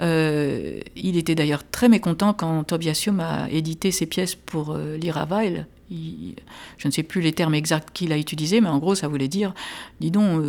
[0.00, 4.96] Euh, il était d'ailleurs très mécontent quand Tobias Hume a édité ses pièces pour euh,
[4.96, 5.66] lire à Weil.
[5.90, 9.28] je ne sais plus les termes exacts qu'il a utilisés, mais en gros, ça voulait
[9.28, 9.54] dire,
[10.00, 10.42] dis donc,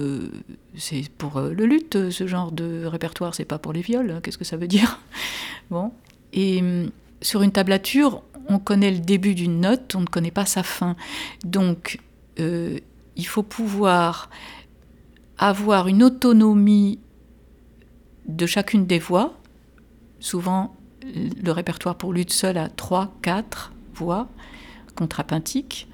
[0.76, 4.38] c'est pour le lutte, ce genre de répertoire, c'est pas pour les viols, hein, qu'est-ce
[4.38, 5.00] que ça veut dire?
[5.70, 5.92] Bon.
[6.34, 6.64] Et
[7.22, 10.96] sur une tablature, on connaît le début d'une note, on ne connaît pas sa fin.
[11.46, 12.00] Donc,
[12.40, 12.80] euh,
[13.16, 14.30] il faut pouvoir
[15.40, 17.00] avoir une autonomie
[18.28, 19.34] de chacune des voix.
[20.20, 20.76] Souvent,
[21.06, 24.28] le répertoire pour lutte seul a 3, 4 voix
[24.96, 25.88] contrapuntiques.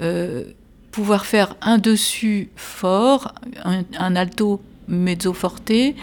[0.00, 0.44] Euh,
[0.90, 3.34] pouvoir faire un dessus fort,
[3.64, 5.94] un, alto mezzo forte, et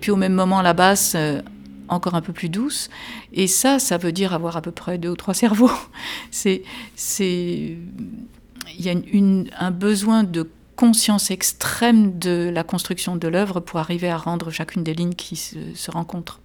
[0.00, 1.40] puis au même moment la basse euh,
[1.88, 2.88] encore un peu plus douce.
[3.32, 5.70] Et ça, ça veut dire avoir à peu près deux ou trois cerveaux.
[6.30, 6.62] C'est,
[6.94, 7.76] c'est,
[8.78, 8.94] il y a
[9.58, 14.84] un besoin de conscience extrême de la construction de l'œuvre pour arriver à rendre chacune
[14.84, 16.40] des lignes qui se, rencontrent.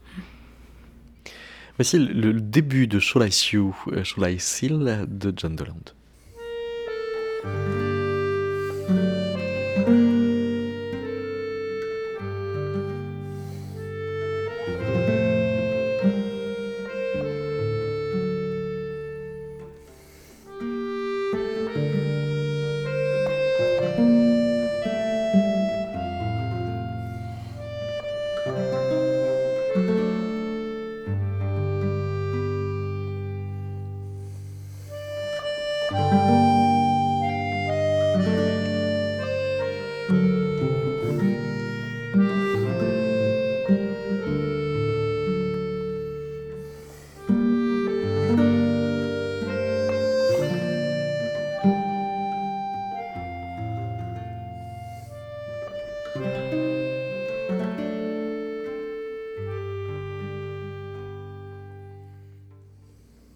[1.78, 3.32] Voici le, début de Shall I
[4.32, 5.94] I Seal de John Doland.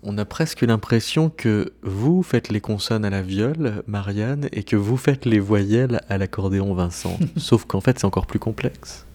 [0.05, 4.75] On a presque l'impression que vous faites les consonnes à la viole, Marianne, et que
[4.75, 7.17] vous faites les voyelles à l'accordéon, Vincent.
[7.37, 9.05] Sauf qu'en fait, c'est encore plus complexe.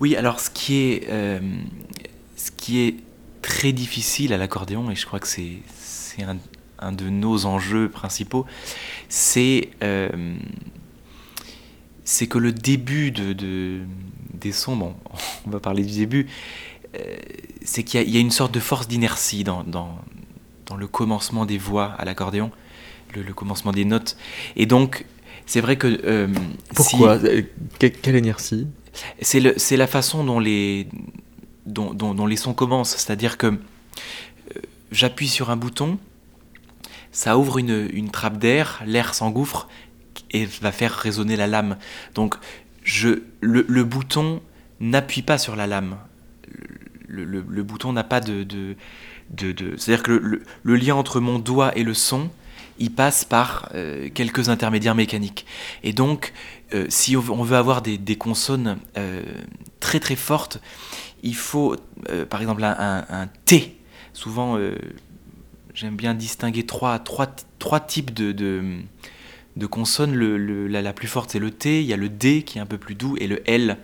[0.00, 1.40] Oui, alors ce qui est, euh,
[2.34, 2.96] ce qui est
[3.42, 5.62] très difficile à l'accordéon, et je crois que c'est
[6.22, 6.38] un,
[6.78, 8.46] un, de nos enjeux principaux,
[9.10, 10.36] c'est euh,
[12.04, 13.80] c'est que le début de, de,
[14.32, 14.94] des sons, bon,
[15.46, 16.26] on va parler du début,
[17.62, 19.96] c'est qu'il y, a une sorte de force d'inertie dans, dans,
[20.76, 22.50] le commencement des voix à l'accordéon,
[23.14, 24.16] le, commencement des notes.
[24.56, 25.04] Et donc,
[25.46, 26.00] c'est vrai que...
[26.04, 26.28] Euh,
[26.74, 27.42] Pourquoi euh,
[27.78, 28.66] Quelle inertie?
[29.20, 30.86] C'est la façon dont les,
[31.66, 32.96] dont, dont, les sons commencent.
[32.96, 33.58] C'est-à-dire que
[34.92, 35.98] j'appuie sur un bouton,
[37.10, 39.68] ça ouvre une, une trappe d'air, l'air s'engouffre
[40.30, 41.78] et va faire résonner la lame.
[42.14, 42.36] Donc,
[42.84, 44.40] je, le, le bouton
[44.78, 45.98] n'appuie pas sur la lame
[47.10, 48.76] le, bouton n'a pas de...
[49.38, 50.12] C'est-à-dire que
[50.62, 52.30] le, lien entre mon doigt et le son,
[52.78, 55.46] il passe par euh, quelques intermédiaires mécaniques.
[55.82, 56.32] Et donc,
[56.74, 59.22] euh, si on veut avoir des, consonnes euh,
[59.80, 60.60] très très fortes,
[61.22, 61.76] il faut,
[62.30, 63.76] par exemple, un, T.
[64.14, 64.58] Souvent,
[65.74, 66.98] j'aime bien distinguer trois,
[67.86, 68.80] types de,
[69.70, 70.14] consonnes.
[70.14, 72.66] La, la plus forte, c'est le T, il y a le D qui est un
[72.66, 73.76] peu plus doux, et le L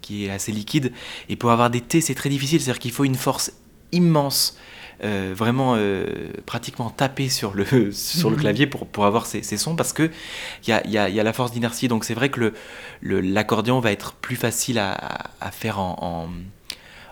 [0.00, 0.92] qui est assez liquide.
[1.28, 3.52] Et pour avoir des T, c'est très difficile, c'est-à-dire qu'il faut une force
[3.92, 4.56] immense,
[5.04, 6.06] euh, vraiment euh,
[6.46, 8.42] pratiquement taper sur le, sur le Mhm.
[8.42, 10.10] clavier pour, pour avoir ces, ces sons, parce que
[10.66, 11.88] il y a, y a- y a la force d'inertie.
[11.88, 12.54] Donc c'est vrai que le-
[13.00, 16.28] le- l'accordéon va être plus facile à, faire en,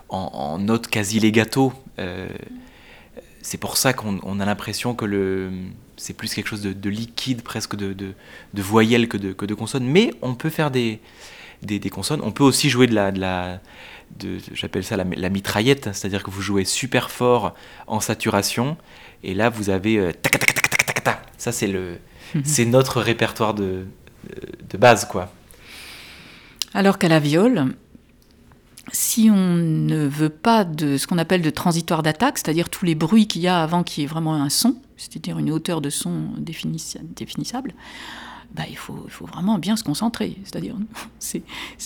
[0.09, 1.73] en, en- en notes quasi legato.
[1.99, 2.27] Euh,
[3.41, 5.51] c'est pour ça qu'on on a l'impression que le
[5.95, 8.13] c'est plus quelque chose de, de liquide, presque de, de,
[8.53, 9.85] de voyelles que de, que de consonnes.
[9.87, 10.99] Mais on peut faire des,
[11.61, 12.21] des, des consonnes.
[12.23, 13.61] On peut aussi jouer de la, de la
[14.53, 17.53] j'appelle ça la, la mitraillette, c'est-à-dire que vous jouez super fort
[17.87, 18.77] en saturation,
[19.23, 21.19] et là vous avez euh, tac, tac, tac, tac, tac, tac, tac.
[21.37, 21.97] ça c'est le
[22.43, 23.85] c'est notre répertoire de,
[24.69, 25.31] de base quoi.
[26.73, 27.73] Alors qu'à la viole,
[28.91, 32.95] si on ne veut pas de ce qu'on appelle de transitoire d'attaque, c'est-à-dire tous les
[32.95, 35.89] bruits qu'il y a avant qu'il y ait vraiment un son, c'est-à-dire une hauteur de
[35.89, 37.73] son définissable,
[38.55, 40.37] bah, il, faut, vraiment bien se concentrer.
[40.43, 40.75] C'est-à-dire,
[41.19, 41.43] c'est,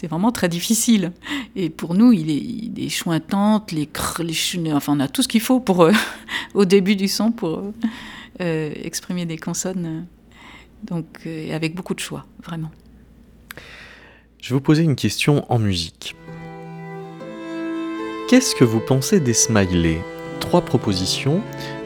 [0.07, 1.11] vraiment très difficile.
[1.55, 3.89] Et pour nous, il est, il les
[4.23, 5.91] les enfin, on a tout ce qu'il faut pour, euh,
[6.53, 7.73] au début du son pour euh,
[8.41, 10.05] euh, exprimer des consonnes.
[10.83, 12.71] donc, avec beaucoup de choix, vraiment.
[14.39, 16.15] Je vais vous poser une question en musique.
[18.27, 20.01] Qu'est-ce que vous pensez des smileys?
[20.39, 21.41] Trois propositions.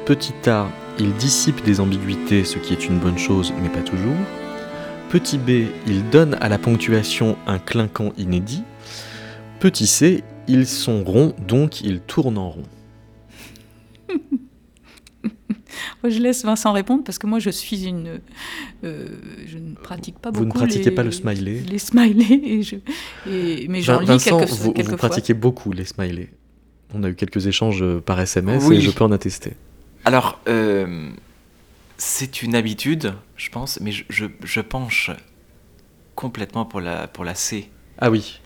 [0.06, 0.70] Petit A,
[1.00, 4.16] il dissipe des ambiguïtés, ce qui est une bonne chose, mais pas toujours.
[5.16, 8.64] Petit B, il donne à la ponctuation un clinquant inédit.
[9.62, 12.64] Petit C, ils sont ronds, donc ils tournent en rond.
[16.04, 18.20] Moi, Je laisse Vincent répondre parce que moi je suis une.
[18.84, 19.08] euh,
[19.48, 20.58] je ne pratique pas Vous ne beaucoup.
[20.60, 22.42] pratiquez les, pas le smiley Les smileys.
[22.44, 22.76] Et je,
[23.30, 24.98] et- mais j'en lis Vincent, quelques, vous, vous quelquefois.
[24.98, 26.30] pratiquez beaucoup les smileys.
[26.94, 28.76] On a eu quelques échanges euh, par SMS Oui.
[28.78, 29.54] et je peux en attester.
[30.04, 31.10] Alors, euh,
[31.98, 35.12] c'est une habitude, je pense, mais je, je, je penche
[36.16, 37.70] complètement pour la, pour la C.
[38.00, 38.40] Ah oui,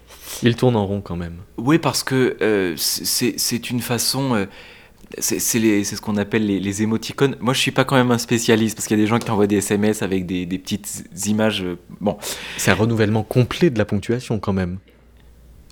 [0.44, 1.38] il tourne en rond quand même.
[1.58, 4.36] Oui, parce que euh, c'est c'est une façon.
[4.36, 4.46] euh,
[5.18, 7.36] c'est ce qu'on appelle les, les émoticônes.
[7.40, 9.32] Moi, je suis pas quand même un spécialiste parce qu'il y a des gens qui
[9.32, 11.64] envoient des SMS avec des, des petites images.
[11.64, 12.18] euh, Bon,
[12.58, 14.78] C'est un renouvellement complet de la ponctuation quand même.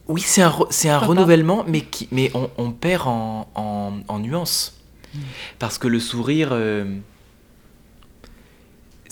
[0.07, 0.51] oui, c'est un,
[0.85, 4.79] un renouvellement, mais, qui, mais on, on perd en, en, en nuances.
[5.59, 6.49] Parce que le sourire.
[6.51, 6.85] euh,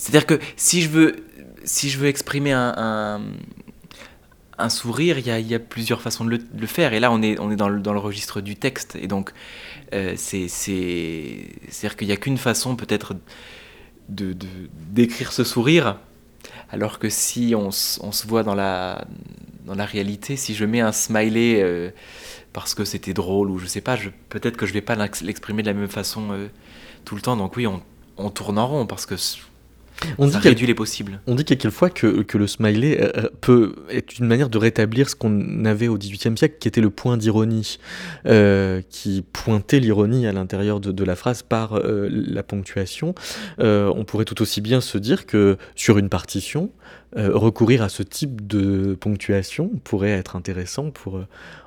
[0.06, 1.16] C'est-à-dire que si je veux,
[1.64, 3.20] si je veux exprimer un,
[4.56, 6.92] un, sourire, il y a, y a plusieurs façons de le, faire.
[6.92, 8.94] Et là, on est, on est dans, le, dans le registre du texte.
[8.94, 9.32] Et donc,
[9.92, 13.16] euh, c'est, c'est, c'est-à-dire qu'il n'y a qu'une façon peut-être
[14.08, 14.36] de,
[14.92, 15.98] d'écrire ce sourire.
[16.70, 19.06] Alors que si on, se voit dans la,
[19.64, 21.90] dans la réalité, si je mets un smiley euh,
[22.52, 23.96] parce que c'était drôle ou je sais pas,
[24.28, 26.46] peut-être que je vais pas l'ex- l'exprimer de la même façon euh,
[27.04, 27.36] tout le temps.
[27.36, 27.82] Donc oui, on,
[28.16, 29.16] on tourne en rond parce que
[30.18, 31.20] On ça dit, quel- réduit les possibles.
[31.26, 35.08] on dit quelquefois que, que le smiley euh, euh, peut être une manière de rétablir
[35.08, 37.78] ce qu'on avait au XVIIIe siècle, qui était le point d'ironie,
[38.26, 43.14] euh, qui pointait l'ironie à l'intérieur de, de la phrase par euh, la ponctuation.
[43.58, 46.70] Euh, on pourrait tout aussi bien se dire que sur une partition,
[47.16, 51.20] recourir à ce type de ponctuation pourrait être intéressant pour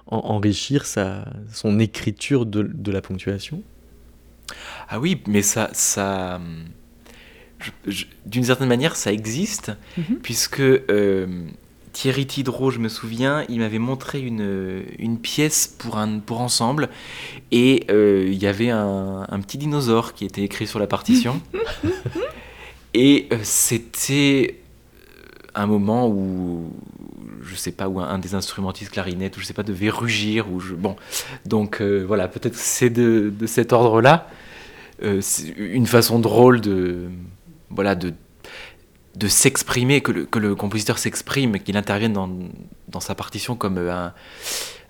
[0.06, 3.64] en- enrichir sa, son écriture de, de la ponctuation.
[4.90, 6.66] Ah oui, mais ça, ça, hum,
[8.26, 10.18] d'une certaine manière, ça existe, Mhm.
[10.24, 11.28] puisque euh,
[11.92, 16.88] Thierry Tidreau, je me souviens, il m'avait montré une, une pièce pour un pour ensemble,
[17.52, 21.42] et euh, il y avait un, un petit dinosaure qui était écrit sur la partition,
[22.94, 24.60] et euh, c'était
[25.56, 26.72] un moment où
[27.44, 30.52] je sais pas où un, un des instrumentistes clarinette ou je sais pas devait rugir
[30.52, 30.96] ou je bon.
[31.46, 34.30] Donc voilà peut-être que c'est de, de cet ordre là
[35.02, 37.06] une façon drôle de
[37.70, 38.14] voilà de
[39.16, 42.30] de s'exprimer que le, que le compositeur s'exprime qu'il intervienne dans,
[42.88, 44.14] dans sa partition comme euh, un,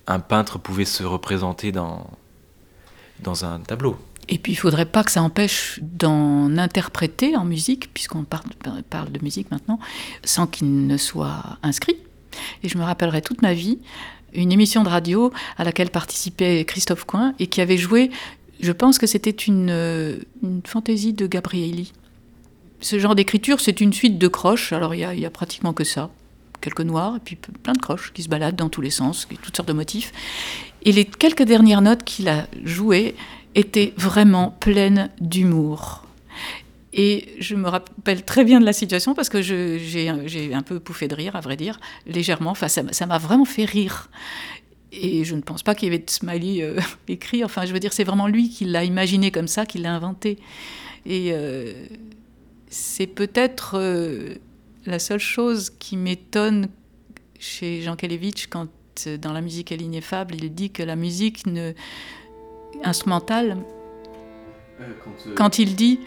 [0.07, 2.05] un peintre pouvait se représenter dans
[3.21, 7.93] dans un tableau Et puis il faudrait pas que ça empêche d'en interpréter en musique,
[7.93, 8.49] puisqu'on parle,
[8.89, 9.79] parle de musique maintenant,
[10.23, 11.97] sans qu'il ne soit inscrit.
[12.63, 13.79] Et je me rappellerai toute ma vie
[14.33, 18.11] une émission de radio à laquelle participait Christophe Coin et qui avait joué,
[18.59, 21.93] je pense que c'était une, euh, une fantaisie de Gabrielli.
[22.81, 26.09] Ce genre d'écriture, c'est une suite de croches, alors il y a, pratiquement que ça.
[26.61, 29.55] Quelques noirs et puis plein de croches qui se baladent dans tous les sens, toutes
[29.55, 30.11] sortes de motifs.
[30.83, 33.15] Et les quelques dernières notes qu'il a jouées
[33.55, 36.05] étaient vraiment pleines d'humour.
[36.93, 41.07] Et je me rappelle très bien de la situation parce que j'ai un peu pouffé
[41.07, 42.51] de rire, à vrai dire, légèrement.
[42.51, 44.09] Enfin, ça m'a vraiment fait rire.
[44.91, 47.43] Et je ne pense pas qu'il y avait de smiley euh, écrit.
[47.43, 50.39] Enfin, je veux dire, c'est vraiment lui qui l'a imaginé comme ça, qui l'a inventé.
[51.05, 51.73] Et euh,
[52.69, 54.35] c'est peut-être euh,
[54.85, 56.69] la seule chose qui m'étonne
[57.39, 58.67] chez Jean Kelevitch quand,
[59.19, 61.73] dans la musique ineffable, il dit que la musique ne...
[62.83, 63.57] instrumentale,
[64.77, 65.99] quand, quand il dit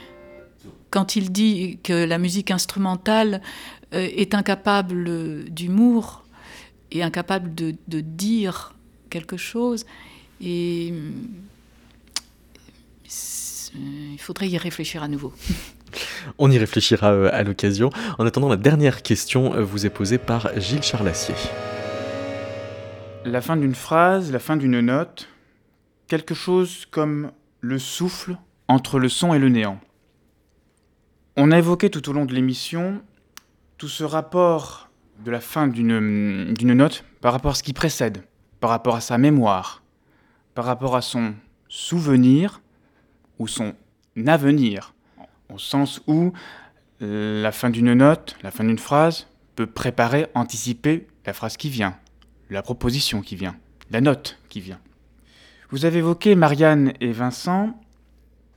[0.90, 3.40] quand il dit que la musique instrumentale
[3.92, 6.22] est incapable d'humour
[6.90, 8.74] et incapable de, de, dire
[9.08, 9.86] quelque chose.
[10.42, 10.92] Et
[13.74, 15.32] il faudrait y réfléchir à nouveau.
[16.38, 17.90] On y réfléchira à l'occasion.
[18.18, 21.34] En attendant, la dernière question vous est posée par Gilles Charlassier.
[23.24, 25.28] La fin d'une phrase, la fin d'une note,
[26.09, 27.30] quelque chose comme
[27.61, 28.36] le souffle
[28.68, 29.80] entre le son et le néant.
[31.36, 33.01] On a évoqué tout au long de l'émission
[33.78, 34.90] tout ce rapport
[35.24, 38.22] de la fin d'une note par rapport à ce qui précède,
[38.61, 39.82] par rapport à sa mémoire,
[40.55, 41.34] par rapport à son
[41.68, 42.61] souvenir
[43.38, 43.74] ou son
[44.26, 44.91] avenir,
[45.53, 46.32] au sens où
[47.00, 49.26] la fin d'une note, la fin d'une phrase
[49.57, 51.98] peut préparer, anticiper la phrase qui vient,
[52.48, 53.57] la proposition qui vient,
[53.90, 54.80] la note qui vient.
[55.70, 57.80] Vous avez évoqué, Marianne et Vincent,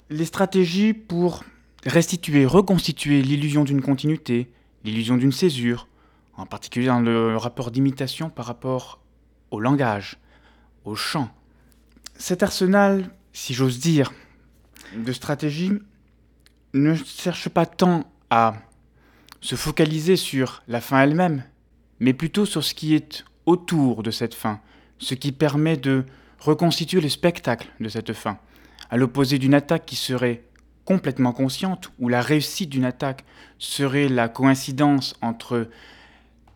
[0.09, 1.43] les stratégies pour
[1.85, 4.51] restituer, reconstituer l'illusion d'une continuité,
[4.83, 5.87] l'illusion d'une césure,
[6.37, 8.99] en particulier dans le rapport d'imitation par rapport
[9.51, 10.17] au langage,
[10.83, 11.29] au chant.
[12.17, 14.13] Cet arsenal, si j'ose dire,
[14.95, 15.71] de stratégie
[16.75, 18.53] ne cherche pas tant à
[19.39, 21.43] se focaliser sur la fin elle-même,
[21.99, 24.59] mais plutôt sur ce qui est autour de cette fin,
[24.97, 26.03] ce qui permet de
[26.39, 28.37] reconstituer le spectacle de cette fin,
[28.89, 30.43] à l'opposé d'une attaque qui serait
[30.83, 33.23] complètement consciente, où la réussite d'une attaque
[33.57, 35.69] serait la coïncidence entre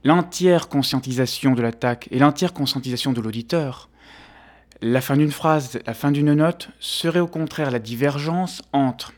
[0.03, 3.89] l'entière conscientisation de l'attaque et l'entière conscientisation de l'auditeur,
[4.81, 9.13] la fin d'une phrase, la fin d'une note serait au contraire la divergence entre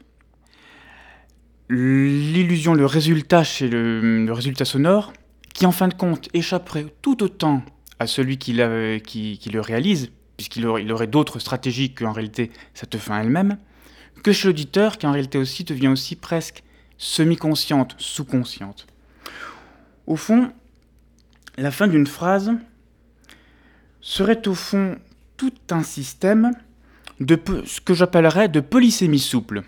[1.71, 5.13] l'illusion, le résultat chez le, résultat sonore,
[5.53, 7.63] qui en fin de compte échapperait tout autant
[7.99, 13.57] à celui qui, le réalise, puisqu'il aurait, aurait d'autres stratégies qu'en réalité cette fin elle-même,
[14.23, 16.63] que chez l'auditeur, qui en réalité aussi devient aussi presque
[16.97, 18.85] semi-consciente, sous-consciente.
[20.07, 20.51] Au fond,
[21.57, 22.51] la fin d'une phrase
[24.01, 24.97] serait au fond
[25.37, 26.51] tout un système
[27.19, 29.63] de ce que j'appellerais de polysémie souple.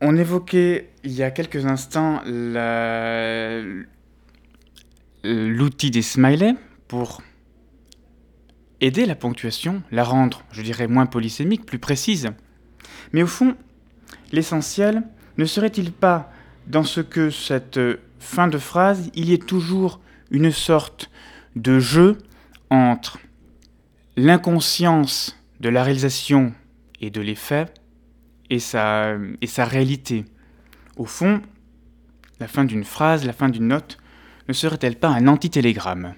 [0.00, 2.22] On évoquait il y a quelques instants
[5.22, 6.54] l'outil des smileys
[6.88, 7.22] pour
[8.80, 12.30] aider la ponctuation, la rendre, je dirais, moins polysémique, plus précise.
[13.12, 13.54] Mais au fond,
[14.32, 15.02] l'essentiel
[15.36, 16.32] ne serait-il pas
[16.66, 17.80] dans ce que cette
[18.18, 21.10] fin de phrase, il y ait toujours une sorte
[21.56, 22.18] de jeu
[22.70, 23.18] entre
[24.16, 26.52] l'inconscience de la réalisation
[27.00, 27.66] et de l'effet
[28.50, 30.24] et sa, et sa réalité.
[30.96, 31.40] Au fond,
[32.40, 33.98] la fin d'une phrase, la fin d'une note,
[34.48, 36.14] ne serait-elle pas un antitélégramme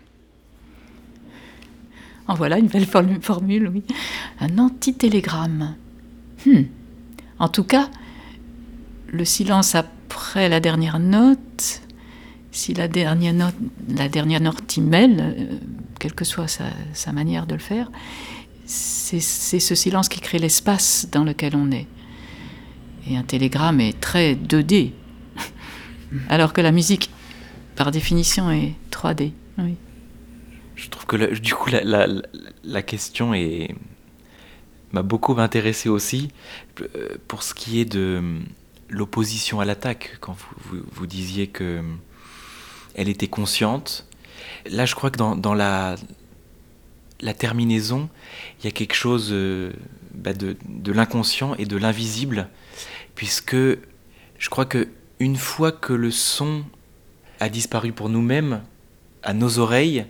[2.26, 3.84] En voilà une belle formule, oui.
[4.40, 5.76] Un antitélégramme.
[6.46, 6.62] Hmm.
[7.38, 7.90] En tout cas,
[9.08, 11.82] le silence après la dernière note
[12.52, 13.54] si la dernière note,
[13.88, 15.58] la dernière note mêle, euh,
[15.98, 17.90] quelle que soit sa, manière de le faire,
[18.66, 21.86] c'est ce silence qui crée l'espace dans lequel on est.
[23.08, 24.92] Et un télégramme est très 2D,
[26.28, 27.10] alors que la musique,
[27.76, 29.32] par définition, est 3D.
[30.74, 32.06] Je trouve que du coup, la,
[32.64, 33.34] la question
[34.92, 36.28] m'a beaucoup intéressé aussi
[36.80, 38.40] euh, pour ce qui est de
[38.88, 41.82] l'opposition à l'attaque, quand vous, vous, disiez que
[42.94, 44.06] elle était consciente.
[44.66, 45.96] Là, je crois que dans, la,
[47.20, 48.08] la terminaison,
[48.60, 49.72] il y a quelque chose euh,
[50.14, 50.56] bah, de,
[50.92, 52.48] l'inconscient et de l'invisible,
[53.14, 54.88] puisque je crois que
[55.20, 56.64] une fois que le son
[57.38, 58.62] a disparu pour nous-mêmes,
[59.22, 60.06] à nos oreilles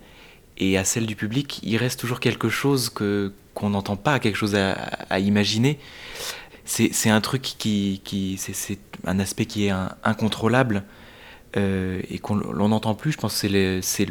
[0.59, 4.37] et à celles du public, il reste toujours quelque chose que qu'on n'entend pas, quelque
[4.37, 5.79] chose à, imaginer.
[6.65, 9.73] C'est un truc qui, qui c'est un aspect qui est
[10.05, 10.85] incontrôlable
[11.57, 13.13] euh, et qu'on n'entend plus.
[13.13, 14.07] Je pense que c'est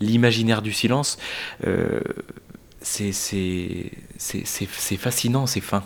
[0.00, 1.16] l'imaginaire du silence.
[1.66, 2.00] Euh,
[2.82, 3.12] c'est
[4.98, 5.84] fascinant, c'est fin.